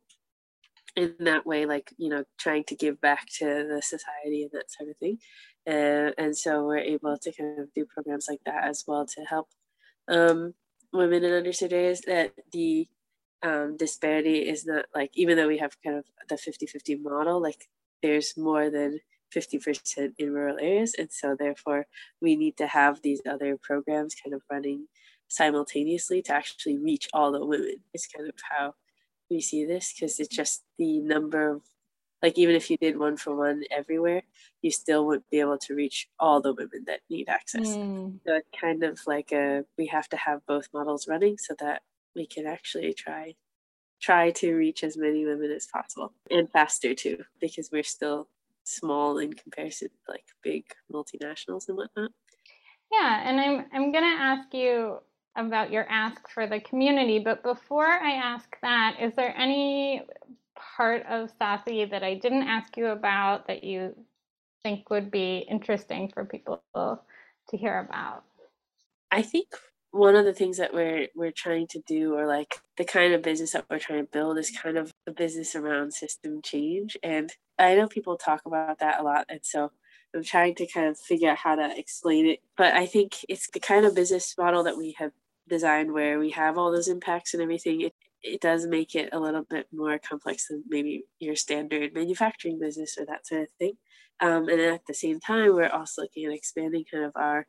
in 0.96 1.14
that 1.20 1.44
way, 1.44 1.66
like, 1.66 1.92
you 1.96 2.08
know, 2.08 2.24
trying 2.38 2.64
to 2.64 2.76
give 2.76 3.00
back 3.00 3.26
to 3.38 3.44
the 3.44 3.82
society 3.82 4.42
and 4.42 4.50
that 4.52 4.70
sort 4.70 4.90
of 4.90 4.96
thing. 4.98 5.18
Uh, 5.66 6.12
and 6.18 6.37
so 6.37 6.64
we're 6.64 6.78
able 6.78 7.16
to 7.18 7.32
kind 7.32 7.58
of 7.58 7.72
do 7.74 7.84
programs 7.87 8.26
like 8.28 8.40
that 8.46 8.64
as 8.64 8.84
well 8.87 9.06
to 9.06 9.22
help 9.22 9.48
um, 10.08 10.54
women 10.92 11.24
in 11.24 11.30
underserved 11.30 11.72
areas 11.72 12.02
that 12.02 12.32
the 12.52 12.87
um, 13.42 13.76
disparity 13.76 14.38
is 14.48 14.66
not 14.66 14.87
like, 14.94 15.10
even 15.14 15.37
though 15.37 15.48
we 15.48 15.58
have 15.58 15.76
kind 15.82 15.96
of 15.96 16.04
the 16.28 16.37
50 16.37 16.66
50 16.66 16.96
model, 16.96 17.42
like 17.42 17.68
there's 18.02 18.37
more 18.37 18.70
than 18.70 19.00
50% 19.34 20.12
in 20.18 20.32
rural 20.32 20.58
areas. 20.60 20.94
And 20.96 21.10
so 21.10 21.34
therefore 21.37 21.87
we 22.20 22.37
need 22.37 22.56
to 22.58 22.66
have 22.68 23.02
these 23.02 23.20
other 23.28 23.56
programs 23.60 24.14
kind 24.14 24.34
of 24.34 24.42
running 24.50 24.87
simultaneously 25.28 26.22
to 26.22 26.34
actually 26.34 26.78
reach 26.78 27.08
all 27.12 27.32
the 27.32 27.44
women 27.44 27.76
is 27.92 28.06
kind 28.06 28.28
of 28.28 28.34
how 28.50 28.74
we 29.30 29.40
see 29.40 29.64
this 29.64 29.92
because 29.92 30.20
it's 30.20 30.34
just 30.34 30.62
the 30.78 31.00
number 31.00 31.50
of 31.50 31.62
like 32.22 32.38
even 32.38 32.54
if 32.54 32.70
you 32.70 32.78
did 32.78 32.98
one 32.98 33.16
for 33.16 33.37
one 33.37 33.62
everywhere 33.70 34.22
you 34.62 34.70
still 34.70 35.06
wouldn't 35.06 35.28
be 35.30 35.40
able 35.40 35.58
to 35.58 35.74
reach 35.74 36.08
all 36.18 36.40
the 36.40 36.54
women 36.54 36.84
that 36.87 37.00
need 37.10 37.28
access 37.28 37.68
mm. 37.68 38.18
so 38.26 38.34
it's 38.34 38.48
kind 38.58 38.82
of 38.82 38.98
like 39.06 39.30
a 39.32 39.64
we 39.76 39.87
have 39.87 40.08
to 40.08 40.16
have 40.16 40.44
both 40.46 40.68
models 40.72 41.06
running 41.06 41.37
so 41.37 41.54
that 41.58 41.82
we 42.16 42.26
can 42.26 42.46
actually 42.46 42.94
try 42.94 43.34
try 44.00 44.30
to 44.30 44.54
reach 44.54 44.82
as 44.84 44.96
many 44.96 45.24
women 45.24 45.50
as 45.50 45.66
possible 45.66 46.12
and 46.30 46.50
faster 46.50 46.94
too 46.94 47.18
because 47.40 47.70
we're 47.72 47.82
still 47.82 48.28
small 48.64 49.18
in 49.18 49.32
comparison 49.32 49.88
to 49.88 50.12
like 50.12 50.24
big 50.42 50.64
multinationals 50.92 51.68
and 51.68 51.76
whatnot 51.76 52.10
yeah 52.90 53.28
and 53.28 53.40
i'm 53.40 53.66
i'm 53.72 53.92
going 53.92 54.04
to 54.04 54.22
ask 54.22 54.52
you 54.54 54.98
about 55.37 55.70
your 55.70 55.87
ask 55.88 56.29
for 56.29 56.47
the 56.47 56.61
community. 56.61 57.18
But 57.18 57.42
before 57.42 57.87
I 57.87 58.12
ask 58.12 58.49
that, 58.62 58.97
is 59.01 59.14
there 59.14 59.35
any 59.37 60.03
part 60.77 61.05
of 61.07 61.31
Saathi 61.38 61.90
that 61.90 62.03
I 62.03 62.14
didn't 62.14 62.44
ask 62.44 62.77
you 62.77 62.87
about 62.87 63.47
that 63.49 63.64
you 63.64 63.94
think 64.62 64.90
would 64.90 65.11
be 65.11 65.47
interesting 65.51 66.11
for 66.12 66.25
people 66.25 66.62
to 66.73 67.57
hear 67.57 67.79
about? 67.79 68.25
I 69.11 69.23
think 69.23 69.49
one 69.94 70.16
of 70.16 70.25
the 70.25 70.33
things 70.33 70.57
that 70.57 70.75
we're 70.75 71.07
we're 71.14 71.31
trying 71.31 71.68
to 71.68 71.81
do 71.87 72.16
or 72.16 72.27
like 72.27 72.61
the 72.77 72.85
kind 72.85 73.14
of 73.14 73.23
business 73.23 73.53
that 73.53 73.64
we're 73.70 73.79
trying 73.79 74.05
to 74.05 74.11
build 74.11 74.37
is 74.38 74.51
kind 74.51 74.77
of 74.77 74.92
a 75.07 75.12
business 75.12 75.55
around 75.55 75.94
system 75.94 76.42
change 76.42 76.97
and 77.05 77.33
I 77.61 77.77
know 77.77 77.87
people 77.87 78.16
talk 78.16 78.42
about 78.44 78.81
that 78.81 78.99
a 78.99 79.05
lot 79.05 79.27
and 79.29 79.38
so 79.44 79.70
I'm 80.12 80.25
trying 80.25 80.57
to 80.57 80.66
kind 80.66 80.88
of 80.88 80.99
figure 80.99 81.31
out 81.31 81.37
how 81.37 81.55
to 81.55 81.79
explain 81.79 82.27
it 82.27 82.40
but 82.57 82.75
I 82.75 82.87
think 82.87 83.25
it's 83.29 83.49
the 83.51 83.61
kind 83.61 83.87
of 83.87 83.94
business 83.94 84.35
model 84.37 84.64
that 84.64 84.77
we 84.77 84.97
have 84.99 85.12
design 85.48 85.92
where 85.92 86.18
we 86.18 86.30
have 86.30 86.59
all 86.59 86.72
those 86.72 86.88
impacts 86.88 87.35
and 87.35 87.42
everything, 87.42 87.83
it, 87.83 87.94
it 88.22 88.40
does 88.40 88.66
make 88.66 88.94
it 88.94 89.11
a 89.12 89.20
little 89.20 89.44
bit 89.48 89.66
more 89.72 89.98
complex 89.98 90.48
than 90.48 90.64
maybe 90.68 91.04
your 91.18 91.37
standard 91.37 91.94
manufacturing 91.94 92.59
business 92.59 92.96
or 92.98 93.04
that 93.07 93.26
sort 93.26 93.42
of 93.42 93.48
thing. 93.59 93.74
Um, 94.20 94.48
and 94.48 94.61
at 94.61 94.83
the 94.87 94.94
same 94.94 95.20
time, 95.20 95.54
we're 95.54 95.68
also 95.68 96.02
looking 96.02 96.26
at 96.26 96.33
expanding 96.33 96.85
kind 96.90 97.04
of 97.04 97.12
our 97.16 97.46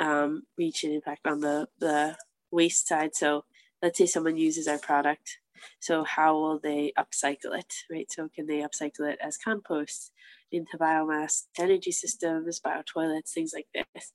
um, 0.00 0.42
reach 0.56 0.82
and 0.82 0.94
impact 0.94 1.26
on 1.26 1.40
the, 1.40 1.68
the 1.78 2.16
waste 2.50 2.88
side. 2.88 3.14
So 3.14 3.44
let's 3.82 3.98
say 3.98 4.06
someone 4.06 4.36
uses 4.36 4.66
our 4.66 4.78
product. 4.78 5.38
So 5.78 6.04
how 6.04 6.34
will 6.34 6.58
they 6.58 6.92
upcycle 6.98 7.56
it, 7.58 7.72
right? 7.90 8.10
So 8.10 8.28
can 8.34 8.46
they 8.46 8.62
upcycle 8.62 9.10
it 9.12 9.18
as 9.22 9.36
compost 9.36 10.10
into 10.50 10.78
biomass 10.78 11.42
energy 11.58 11.92
systems, 11.92 12.58
bio 12.60 12.82
toilets, 12.82 13.32
things 13.32 13.52
like 13.54 13.66
this 13.74 14.12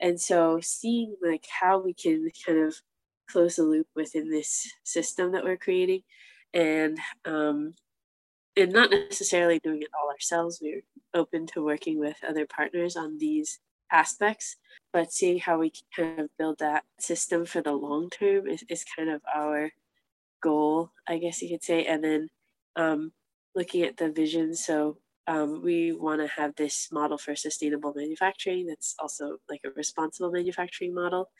and 0.00 0.20
so 0.20 0.60
seeing 0.62 1.16
like 1.22 1.46
how 1.60 1.78
we 1.78 1.94
can 1.94 2.30
kind 2.46 2.58
of 2.58 2.74
close 3.30 3.56
the 3.56 3.62
loop 3.62 3.86
within 3.94 4.30
this 4.30 4.70
system 4.84 5.32
that 5.32 5.44
we're 5.44 5.56
creating 5.56 6.02
and 6.54 6.98
um, 7.24 7.74
and 8.56 8.72
not 8.72 8.90
necessarily 8.90 9.58
doing 9.58 9.82
it 9.82 9.88
all 10.00 10.10
ourselves 10.10 10.60
we're 10.62 10.82
open 11.14 11.46
to 11.46 11.64
working 11.64 11.98
with 11.98 12.16
other 12.26 12.46
partners 12.46 12.96
on 12.96 13.18
these 13.18 13.60
aspects 13.90 14.56
but 14.92 15.12
seeing 15.12 15.38
how 15.38 15.58
we 15.58 15.70
can 15.70 15.84
kind 15.96 16.20
of 16.20 16.30
build 16.38 16.58
that 16.58 16.84
system 16.98 17.44
for 17.44 17.62
the 17.62 17.72
long 17.72 18.10
term 18.10 18.46
is, 18.46 18.64
is 18.68 18.84
kind 18.96 19.08
of 19.10 19.20
our 19.34 19.70
goal 20.42 20.90
i 21.06 21.18
guess 21.18 21.42
you 21.42 21.48
could 21.48 21.64
say. 21.64 21.84
And 21.84 22.02
then 22.04 22.28
um, 22.76 23.12
looking 23.54 23.82
at 23.82 23.96
the 23.96 24.10
vision 24.10 24.54
so 24.54 24.98
um, 25.28 25.60
we 25.62 25.92
want 25.92 26.22
to 26.22 26.26
have 26.26 26.56
this 26.56 26.88
model 26.90 27.18
for 27.18 27.36
sustainable 27.36 27.92
manufacturing 27.94 28.66
that's 28.66 28.94
also 28.98 29.36
like 29.48 29.60
a 29.64 29.70
responsible 29.76 30.32
manufacturing 30.32 30.94
model. 30.94 31.30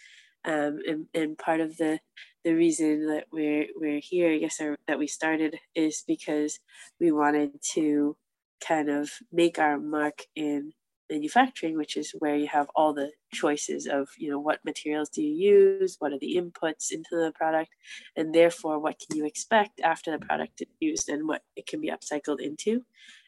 Um, 0.44 0.78
and, 0.86 1.06
and 1.14 1.36
part 1.36 1.60
of 1.60 1.76
the 1.78 1.98
the 2.44 2.54
reason 2.54 3.08
that 3.08 3.24
we're 3.32 3.66
we're 3.74 4.00
here, 4.00 4.32
I 4.32 4.38
guess, 4.38 4.60
or, 4.60 4.76
that 4.86 4.98
we 4.98 5.08
started 5.08 5.56
is 5.74 6.04
because 6.06 6.60
we 7.00 7.10
wanted 7.10 7.60
to 7.74 8.16
kind 8.64 8.88
of 8.88 9.10
make 9.32 9.58
our 9.58 9.78
mark 9.78 10.22
in 10.36 10.72
manufacturing, 11.10 11.76
which 11.76 11.96
is 11.96 12.14
where 12.18 12.36
you 12.36 12.46
have 12.46 12.68
all 12.74 12.92
the 12.92 13.10
choices 13.32 13.86
of, 13.86 14.08
you 14.18 14.30
know, 14.30 14.38
what 14.38 14.64
materials 14.64 15.08
do 15.08 15.22
you 15.22 15.78
use, 15.80 15.96
what 15.98 16.12
are 16.12 16.18
the 16.18 16.36
inputs 16.36 16.90
into 16.92 17.10
the 17.12 17.32
product, 17.34 17.70
and 18.16 18.34
therefore 18.34 18.78
what 18.78 18.96
can 18.98 19.16
you 19.16 19.24
expect 19.24 19.80
after 19.80 20.10
the 20.10 20.24
product 20.24 20.60
is 20.60 20.68
used 20.80 21.08
and 21.08 21.26
what 21.26 21.42
it 21.56 21.66
can 21.66 21.80
be 21.80 21.90
upcycled 21.90 22.40
into 22.40 22.82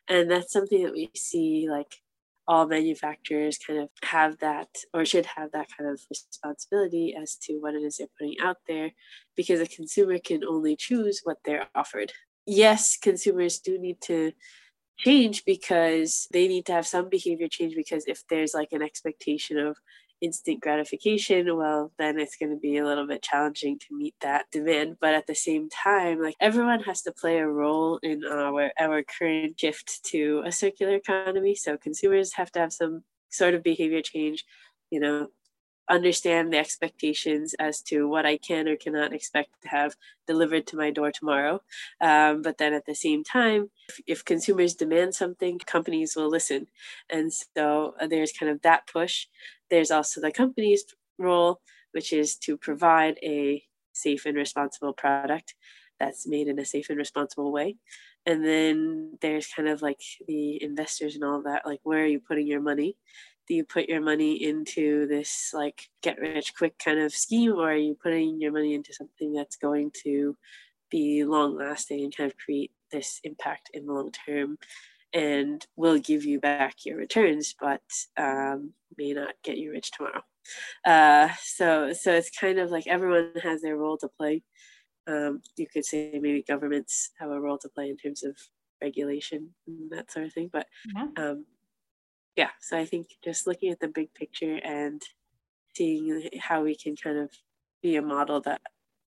and 0.08 0.30
that's 0.30 0.52
something 0.52 0.84
that 0.84 0.92
we 0.92 1.10
see 1.14 1.68
like 1.68 1.96
all 2.48 2.66
manufacturers 2.66 3.58
kind 3.58 3.78
of 3.78 3.88
have 4.02 4.38
that 4.38 4.68
or 4.92 5.04
should 5.04 5.26
have 5.26 5.52
that 5.52 5.68
kind 5.76 5.88
of 5.88 6.00
responsibility 6.10 7.14
as 7.14 7.36
to 7.36 7.54
what 7.60 7.74
it 7.74 7.78
is 7.78 7.98
they're 7.98 8.08
putting 8.18 8.34
out 8.42 8.56
there 8.66 8.90
because 9.36 9.60
a 9.60 9.66
consumer 9.66 10.18
can 10.18 10.42
only 10.44 10.74
choose 10.74 11.20
what 11.22 11.38
they're 11.44 11.68
offered. 11.74 12.12
Yes 12.46 12.96
consumers 12.96 13.60
do 13.60 13.78
need 13.78 14.00
to 14.02 14.32
change 14.98 15.44
because 15.44 16.28
they 16.32 16.48
need 16.48 16.66
to 16.66 16.72
have 16.72 16.86
some 16.86 17.08
behavior 17.08 17.48
change 17.48 17.74
because 17.74 18.04
if 18.06 18.22
there's 18.28 18.52
like 18.52 18.72
an 18.72 18.82
expectation 18.82 19.56
of 19.58 19.76
instant 20.20 20.61
gratification, 20.61 21.56
well, 21.56 21.92
then 21.98 22.18
it's 22.18 22.37
going 22.37 22.50
to 22.50 22.59
be 22.59 22.76
a 22.76 22.85
little 22.85 23.06
bit 23.06 23.22
challenging 23.22 23.78
to 23.78 23.96
meet 23.96 24.14
that 24.20 24.46
demand. 24.50 24.96
But 25.00 25.14
at 25.14 25.26
the 25.26 25.35
same 25.35 25.68
time, 25.68 26.22
like 26.22 26.37
everyone 26.40 26.80
has 26.80 27.02
to 27.02 27.12
play 27.12 27.38
a 27.38 27.46
role 27.46 27.98
in 28.02 28.24
our, 28.24 28.70
our 28.78 29.02
current 29.02 29.59
shift 29.59 30.04
to 30.06 30.42
a 30.44 30.52
circular 30.52 30.94
economy. 30.94 31.54
So 31.54 31.76
consumers 31.76 32.35
have 32.35 32.50
to 32.52 32.61
have 32.61 32.72
some 32.72 33.02
sort 33.30 33.54
of 33.54 33.62
behavior 33.62 34.02
change, 34.02 34.44
you 34.90 35.00
know, 35.00 35.28
understand 35.90 36.53
the 36.53 36.59
expectations 36.59 37.55
as 37.59 37.83
to 37.83 38.09
what 38.09 38.24
I 38.24 38.37
can 38.37 38.68
or 38.68 38.76
cannot 38.76 39.12
expect 39.12 39.61
to 39.62 39.68
have 39.68 39.96
delivered 40.26 40.66
to 40.68 40.76
my 40.76 40.90
door 40.90 41.11
tomorrow. 41.11 41.62
Um, 42.00 42.42
but 42.42 42.59
then 42.59 42.72
at 42.72 42.87
the 42.87 42.94
same 42.94 43.24
time, 43.24 43.70
if, 43.88 44.00
if, 44.07 44.24
consumers 44.24 44.74
demand 44.74 45.14
something, 45.14 45.59
companies 45.59 46.14
will 46.16 46.31
listen. 46.31 46.68
And 47.11 47.33
so 47.33 47.94
uh, 48.00 48.07
there's 48.07 48.33
kind 48.33 48.50
of 48.50 48.62
that 48.62 48.87
push. 48.87 49.26
There's 49.68 49.90
also 49.90 50.20
the 50.20 50.31
company's 50.31 50.85
role, 51.18 51.61
which 51.92 52.12
is 52.12 52.37
to 52.37 52.57
provide 52.57 53.18
a 53.22 53.64
safe 53.92 54.24
and 54.24 54.37
responsible 54.37 54.92
product 54.92 55.55
that's 55.98 56.26
made 56.26 56.48
in 56.48 56.59
a 56.59 56.64
safe 56.64 56.88
and 56.88 56.98
responsible 56.98 57.53
way. 57.53 57.76
And 58.26 58.44
then 58.44 59.18
there's 59.20 59.48
kind 59.48 59.68
of 59.68 59.83
like 59.83 60.00
the 60.26 60.62
investors 60.62 61.14
and 61.14 61.24
all 61.24 61.42
that, 61.42 61.66
like 61.66 61.81
where 61.83 62.03
are 62.03 62.07
you 62.07 62.20
putting 62.20 62.46
your 62.46 62.61
money? 62.61 62.96
You 63.50 63.64
put 63.64 63.88
your 63.88 64.00
money 64.00 64.42
into 64.42 65.06
this 65.06 65.50
like 65.52 65.88
get 66.02 66.18
rich 66.18 66.54
quick 66.56 66.78
kind 66.78 66.98
of 66.98 67.12
scheme 67.12 67.52
or 67.52 67.72
are 67.72 67.76
you 67.76 67.96
putting 68.02 68.40
your 68.40 68.52
money 68.52 68.74
into 68.74 68.92
something 68.92 69.32
that's 69.32 69.56
going 69.56 69.90
to 70.02 70.36
be 70.90 71.24
long 71.24 71.56
lasting 71.56 72.02
and 72.04 72.16
kind 72.16 72.30
of 72.30 72.36
create 72.38 72.72
this 72.92 73.20
impact 73.24 73.70
in 73.74 73.86
the 73.86 73.92
long 73.92 74.10
term 74.10 74.58
and 75.12 75.66
will 75.76 75.98
give 75.98 76.24
you 76.24 76.38
back 76.38 76.76
your 76.84 76.96
returns 76.96 77.54
but 77.60 77.82
um, 78.16 78.72
may 78.96 79.12
not 79.12 79.34
get 79.42 79.56
you 79.56 79.70
rich 79.70 79.90
tomorrow 79.90 80.22
uh, 80.86 81.28
so 81.42 81.92
so 81.92 82.12
it's 82.12 82.30
kind 82.30 82.58
of 82.58 82.70
like 82.70 82.86
everyone 82.86 83.32
has 83.42 83.62
their 83.62 83.76
role 83.76 83.96
to 83.96 84.08
play 84.08 84.42
um, 85.06 85.40
you 85.56 85.66
could 85.66 85.84
say 85.84 86.18
maybe 86.20 86.44
governments 86.46 87.10
have 87.18 87.30
a 87.30 87.40
role 87.40 87.58
to 87.58 87.68
play 87.68 87.88
in 87.88 87.96
terms 87.96 88.22
of 88.22 88.36
regulation 88.80 89.50
and 89.66 89.90
that 89.90 90.10
sort 90.10 90.26
of 90.26 90.32
thing 90.32 90.48
but 90.52 90.66
yeah. 90.94 91.06
um, 91.16 91.44
yeah, 92.36 92.50
so 92.60 92.78
I 92.78 92.84
think 92.84 93.08
just 93.24 93.46
looking 93.46 93.70
at 93.70 93.80
the 93.80 93.88
big 93.88 94.12
picture 94.14 94.60
and 94.64 95.02
seeing 95.74 96.28
how 96.38 96.62
we 96.62 96.74
can 96.74 96.96
kind 96.96 97.18
of 97.18 97.30
be 97.82 97.96
a 97.96 98.02
model 98.02 98.40
that 98.42 98.60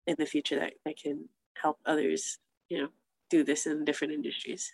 in 0.06 0.16
the 0.18 0.26
future 0.26 0.58
that, 0.58 0.74
that 0.84 0.96
can 0.96 1.28
help 1.60 1.78
others, 1.86 2.38
you 2.68 2.78
know, 2.78 2.88
do 3.28 3.44
this 3.44 3.66
in 3.66 3.84
different 3.84 4.12
industries. 4.12 4.72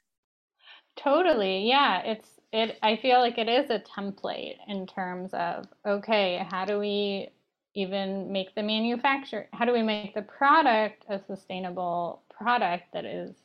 Totally. 0.96 1.68
Yeah. 1.68 2.02
It's 2.02 2.28
it 2.52 2.78
I 2.82 2.96
feel 2.96 3.18
like 3.18 3.38
it 3.38 3.48
is 3.48 3.70
a 3.70 3.80
template 3.80 4.56
in 4.68 4.87
terms 4.87 5.30
of 5.35 5.66
okay, 5.85 6.46
how 6.50 6.64
do 6.64 6.78
we 6.78 7.28
even 7.74 8.32
make 8.32 8.54
the 8.54 8.62
manufacture 8.62 9.48
how 9.52 9.66
do 9.66 9.72
we 9.72 9.82
make 9.82 10.14
the 10.14 10.22
product 10.22 11.04
a 11.11 11.20
sustainable 11.26 12.22
product 12.30 12.85
that 12.94 13.04
is 13.04 13.37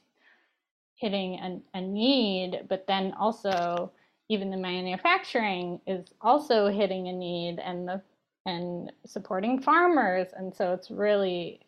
hitting 0.95 1.33
a, 1.73 1.77
a 1.77 1.81
need, 1.81 2.61
but 2.69 2.85
then 2.87 3.13
also 3.19 3.91
even 4.31 4.49
the 4.49 4.57
manufacturing 4.57 5.79
is 5.85 6.07
also 6.21 6.67
hitting 6.67 7.07
a 7.07 7.13
need 7.13 7.59
and 7.59 7.87
the 7.87 8.01
and 8.47 8.91
supporting 9.05 9.61
farmers 9.61 10.29
and 10.35 10.55
so 10.55 10.73
it's 10.73 10.89
really 10.89 11.61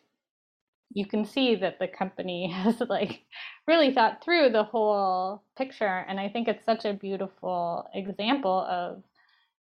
you 0.94 1.04
can 1.04 1.24
see 1.24 1.56
that 1.56 1.78
the 1.78 1.88
company 1.88 2.50
has 2.52 2.80
like 2.88 3.22
really 3.66 3.92
thought 3.92 4.24
through 4.24 4.50
the 4.50 4.62
whole 4.62 5.42
picture. 5.58 6.04
And 6.08 6.18
I 6.18 6.28
think 6.28 6.48
it's 6.48 6.64
such 6.64 6.84
a 6.84 6.94
beautiful 6.94 7.88
example 7.92 8.66
of, 8.70 9.02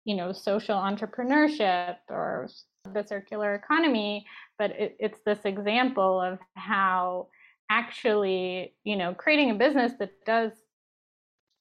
you 0.05 0.15
know, 0.15 0.31
social 0.31 0.77
entrepreneurship 0.77 1.97
or 2.09 2.47
the 2.93 3.03
circular 3.03 3.55
economy. 3.55 4.25
But 4.57 4.71
it, 4.71 4.95
it's 4.99 5.19
this 5.25 5.39
example 5.43 6.21
of 6.21 6.39
how 6.55 7.27
actually, 7.69 8.75
you 8.83 8.95
know, 8.95 9.13
creating 9.13 9.51
a 9.51 9.55
business 9.55 9.93
that 9.99 10.11
does 10.25 10.51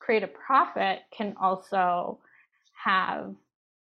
create 0.04 0.22
a 0.22 0.28
profit 0.28 1.00
can 1.16 1.34
also 1.40 2.18
have 2.84 3.34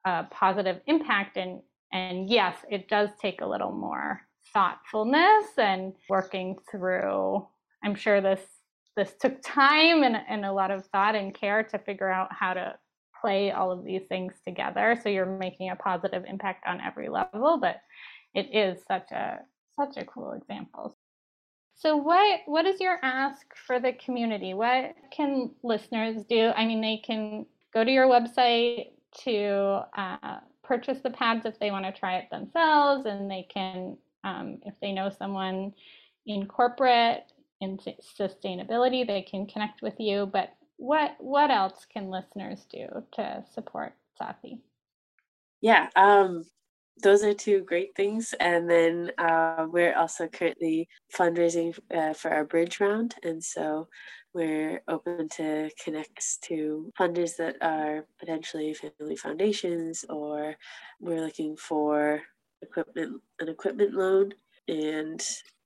a 0.06 0.24
positive 0.26 0.80
impact 0.88 1.38
and 1.38 1.62
and 1.94 2.30
yes 2.30 2.56
it 2.70 2.88
does 2.88 3.10
take 3.20 3.42
a 3.42 3.46
little 3.46 3.72
more 3.72 4.22
thoughtfulness 4.54 5.46
and 5.58 5.94
working 6.10 6.58
through. 6.70 7.46
I'm 7.84 7.96
sure 7.96 8.22
this 8.22 8.42
this 8.98 9.14
took 9.20 9.42
time 9.42 10.04
and, 10.04 10.18
and 10.28 10.46
a 10.46 10.52
lot 10.52 10.70
of 10.70 10.86
thought 10.88 11.16
and 11.16 11.34
care 11.34 11.64
to 11.64 11.80
figure 11.80 12.10
out 12.10 12.28
how 12.32 12.54
to 12.54 12.76
play 13.22 13.52
all 13.52 13.72
of 13.72 13.86
these 13.86 14.02
things 14.10 14.34
together. 14.46 15.00
So 15.02 15.08
you're 15.10 15.26
making 15.26 15.70
a 15.70 15.76
positive 15.76 16.26
impact 16.28 16.66
on 16.68 16.82
every 16.82 17.10
level 17.10 17.58
but 17.60 17.78
it 18.34 18.54
is 18.54 18.84
such 18.88 19.12
a 19.12 19.40
such 19.76 19.98
a 19.98 20.06
cool 20.06 20.34
example 20.34 20.96
so 21.82 21.96
what 21.98 22.42
what 22.46 22.66
is 22.68 22.80
your 22.80 23.00
ask 23.02 23.56
for 23.66 23.80
the 23.80 23.94
community? 23.94 24.54
What 24.54 24.94
can 25.10 25.50
listeners 25.64 26.24
do? 26.26 26.52
I 26.56 26.66
mean, 26.66 26.80
they 26.80 26.98
can 26.98 27.48
go 27.74 27.84
to 27.84 27.92
your 27.92 28.08
website 28.08 28.92
to 29.24 29.82
uh, 29.98 30.40
purchase 30.64 31.00
the 31.02 31.10
pads 31.10 31.46
if 31.48 31.58
they 31.60 31.72
want 31.72 31.86
to 31.86 31.92
try 31.92 32.18
it 32.18 32.30
themselves, 32.30 33.08
and 33.08 33.30
they 33.30 33.48
can, 33.52 33.98
um, 34.24 34.60
if 34.64 34.76
they 34.80 34.92
know 34.92 35.10
someone 35.10 35.74
in 36.28 36.46
corporate 36.46 37.24
in 37.62 37.80
sustainability, 38.20 39.06
they 39.06 39.24
can 39.24 39.48
connect 39.48 39.82
with 39.82 40.00
you. 40.00 40.28
But 40.32 40.54
what 40.78 41.16
what 41.20 41.50
else 41.50 41.88
can 41.92 42.12
listeners 42.12 42.68
do 42.72 42.88
to 43.14 43.44
support 43.56 43.94
Saathi? 44.22 44.60
Yeah, 45.62 45.90
um, 45.96 46.46
those 47.02 47.24
are 47.24 47.34
two 47.34 47.62
great 47.62 47.96
things. 47.96 48.34
And 48.40 48.70
then 48.70 49.12
uh, 49.18 49.66
we're 49.70 49.96
also 49.98 50.28
currently 50.28 50.88
fundraising 51.16 51.78
uh, 51.94 52.14
for 52.14 52.32
our 52.32 52.46
bridge 52.46 52.80
round. 52.80 53.16
And 53.24 53.44
so 53.44 53.88
we're 54.34 54.82
open 54.88 55.28
to 55.30 55.70
connects 55.84 56.38
to 56.44 56.92
funders 57.00 57.36
that 57.38 57.56
are 57.62 58.06
potentially 58.20 58.74
family 58.74 59.16
foundations, 59.16 60.06
or 60.10 60.56
we're 61.00 61.22
looking 61.22 61.58
for 61.58 62.22
equipment, 62.62 63.22
an 63.40 63.50
equipment 63.50 63.94
loan. 63.94 64.34
And 64.68 65.22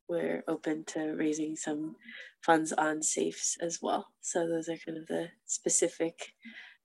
we're 0.07 0.43
open 0.47 0.85
to 0.85 1.15
raising 1.15 1.55
some 1.55 1.95
funds 2.41 2.71
on 2.71 3.01
safes 3.01 3.57
as 3.61 3.79
well. 3.81 4.07
So 4.21 4.47
those 4.47 4.69
are 4.69 4.77
kind 4.77 4.97
of 4.97 5.07
the 5.07 5.29
specific 5.45 6.33